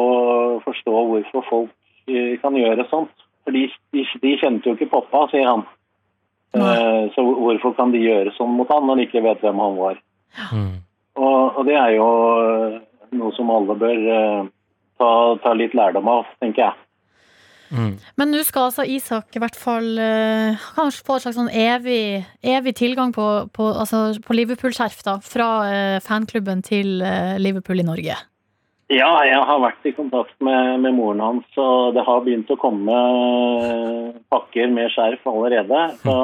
[0.65, 1.75] forstå hvorfor folk
[2.07, 3.13] eh, kan gjøre sånt.
[3.43, 5.63] For de, de, de kjente jo ikke pappa, sier han.
[6.57, 9.75] Eh, så hvorfor kan de gjøre sånn mot han når de ikke vet hvem han
[9.77, 9.97] var?
[10.49, 10.75] Mm.
[11.19, 12.07] Og, og det er jo
[12.41, 12.77] eh,
[13.19, 14.47] noe som alle bør eh,
[15.01, 15.09] ta,
[15.43, 16.85] ta litt lærdom av, tenker jeg.
[17.69, 17.91] Mm.
[18.17, 19.91] Men nå skal altså Isak i hvert fall
[20.73, 25.49] kanskje få en slags sånn evig, evig tilgang på, på, altså på Liverpool-skjerf fra
[26.01, 26.97] fanklubben til
[27.37, 28.17] Liverpool i Norge.
[28.89, 32.57] Ja, jeg har vært i kontakt med, med moren hans, og det har begynt å
[32.57, 32.93] komme
[33.61, 35.81] eh, pakker med skjerf allerede.
[36.01, 36.15] Så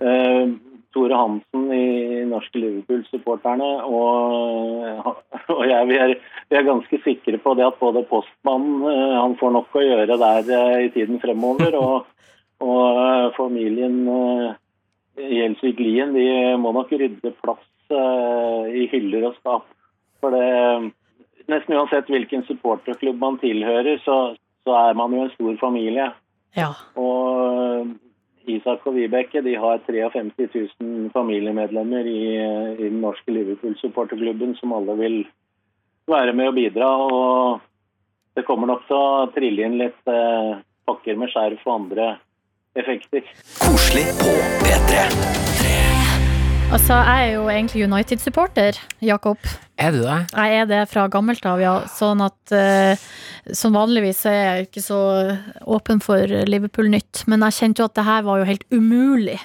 [0.00, 0.54] eh,
[0.96, 5.20] Tore Hansen i norske Liverpool-supporterne og,
[5.52, 6.14] og jeg vi er,
[6.48, 10.18] vi er ganske sikre på det at både postmannen eh, han får nok å gjøre
[10.24, 12.08] der eh, i tiden fremover, og,
[12.64, 14.48] og eh, familien eh,
[15.28, 16.26] Gjelsvik Lien de
[16.56, 19.68] må nok rydde plass eh, i hyller og skap.
[20.24, 20.92] For det
[21.50, 24.34] nesten uansett hvilken supporterklubb man tilhører, så,
[24.66, 26.10] så er man jo en stor familie.
[26.58, 26.72] Ja.
[27.00, 27.92] Og
[28.50, 30.48] Isak og Vibeke de har 53
[30.80, 32.22] 000 familiemedlemmer i,
[32.78, 35.22] i den norske Liverpool-supporterklubben som alle vil
[36.10, 36.90] være med og bidra.
[37.06, 37.60] Og
[38.36, 42.12] det kommer nok til å trille inn litt eh, pakker med skjerf og andre
[42.78, 43.26] effekter.
[43.62, 45.51] Koselig på P3.
[46.72, 49.36] Altså, jeg er jo egentlig United-supporter, Jakob.
[49.76, 50.14] Er du det?
[50.32, 51.74] Jeg er det fra gammelt av, ja.
[51.92, 53.02] Sånn at uh,
[53.52, 55.00] som vanligvis er jeg ikke så
[55.68, 57.26] åpen for Liverpool-nytt.
[57.28, 59.36] Men jeg kjente jo at det her var jo helt umulig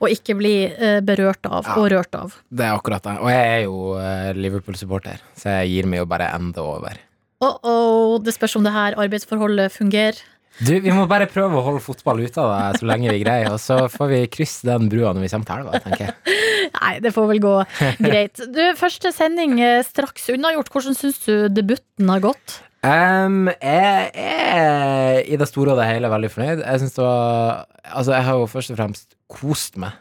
[0.00, 1.76] å ikke bli uh, berørt av Ja.
[1.76, 2.38] og rørt av.
[2.48, 3.16] Det er akkurat det.
[3.20, 6.96] Og jeg er jo uh, Liverpool-supporter, så jeg gir meg jo bare enda over.
[7.44, 10.16] Oh, det spørs om det her arbeidsforholdet fungerer.
[10.58, 13.52] Du, Vi må bare prøve å holde fotball ute av det så lenge vi greier,
[13.54, 16.40] og så får vi krysse den brua når vi kommer til elva, tenker jeg.
[16.76, 17.54] Nei, det får vel gå
[18.02, 18.42] greit.
[18.52, 20.68] Du, første sending eh, straks unnagjort.
[20.74, 22.60] Hvordan syns du debuten har gått?
[22.80, 26.62] Um, jeg er i det store og det hele veldig fornøyd.
[26.64, 29.96] Jeg synes det var Altså, jeg har jo først og fremst kost meg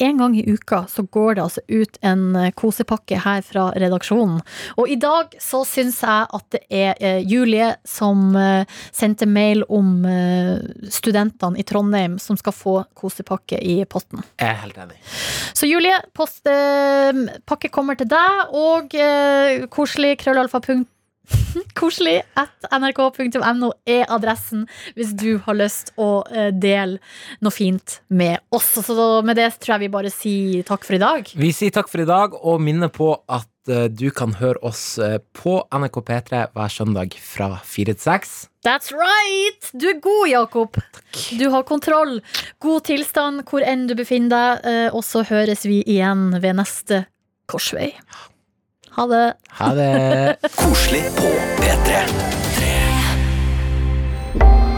[0.00, 4.38] En gang i uka så går det altså ut en eh, kosepakke her fra redaksjonen.
[4.80, 8.32] Og i dag så syns jeg at det er Julie som
[8.90, 10.00] sendte mail om
[10.88, 14.24] studentene i Trondheim som skal få kosepakke i posten.
[14.40, 14.96] Jeg er helt enig.
[15.52, 16.48] Så Julie, post,
[17.46, 18.96] pakke kommer til deg, og
[19.76, 20.62] koselig krøllalfa.
[21.78, 24.66] Koselig at nrk.no er adressen
[24.96, 26.98] hvis du har lyst å eh, dele
[27.44, 28.72] noe fint med oss.
[28.82, 31.32] Så med det tror jeg vi bare sier takk for i dag.
[31.38, 34.98] Vi sier takk for i dag, og minner på at eh, du kan høre oss
[35.02, 38.34] eh, på NRK P3 hver søndag fra fire til seks.
[38.66, 39.70] That's right!
[39.74, 40.82] Du er god, Jakob.
[41.38, 42.20] Du har kontroll.
[42.62, 44.92] God tilstand hvor enn du befinner deg.
[44.94, 47.02] Og så høres vi igjen ved neste
[47.50, 47.90] korsvei.
[48.92, 49.34] Ha det.
[49.58, 50.36] Ha det.
[50.56, 51.28] Koselig på
[51.62, 52.02] P3.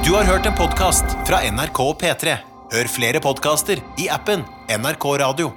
[0.04, 2.36] Du har hørt en podkast fra NRK P3.
[2.74, 5.50] Hør flere podkaster i appen NRK Radio.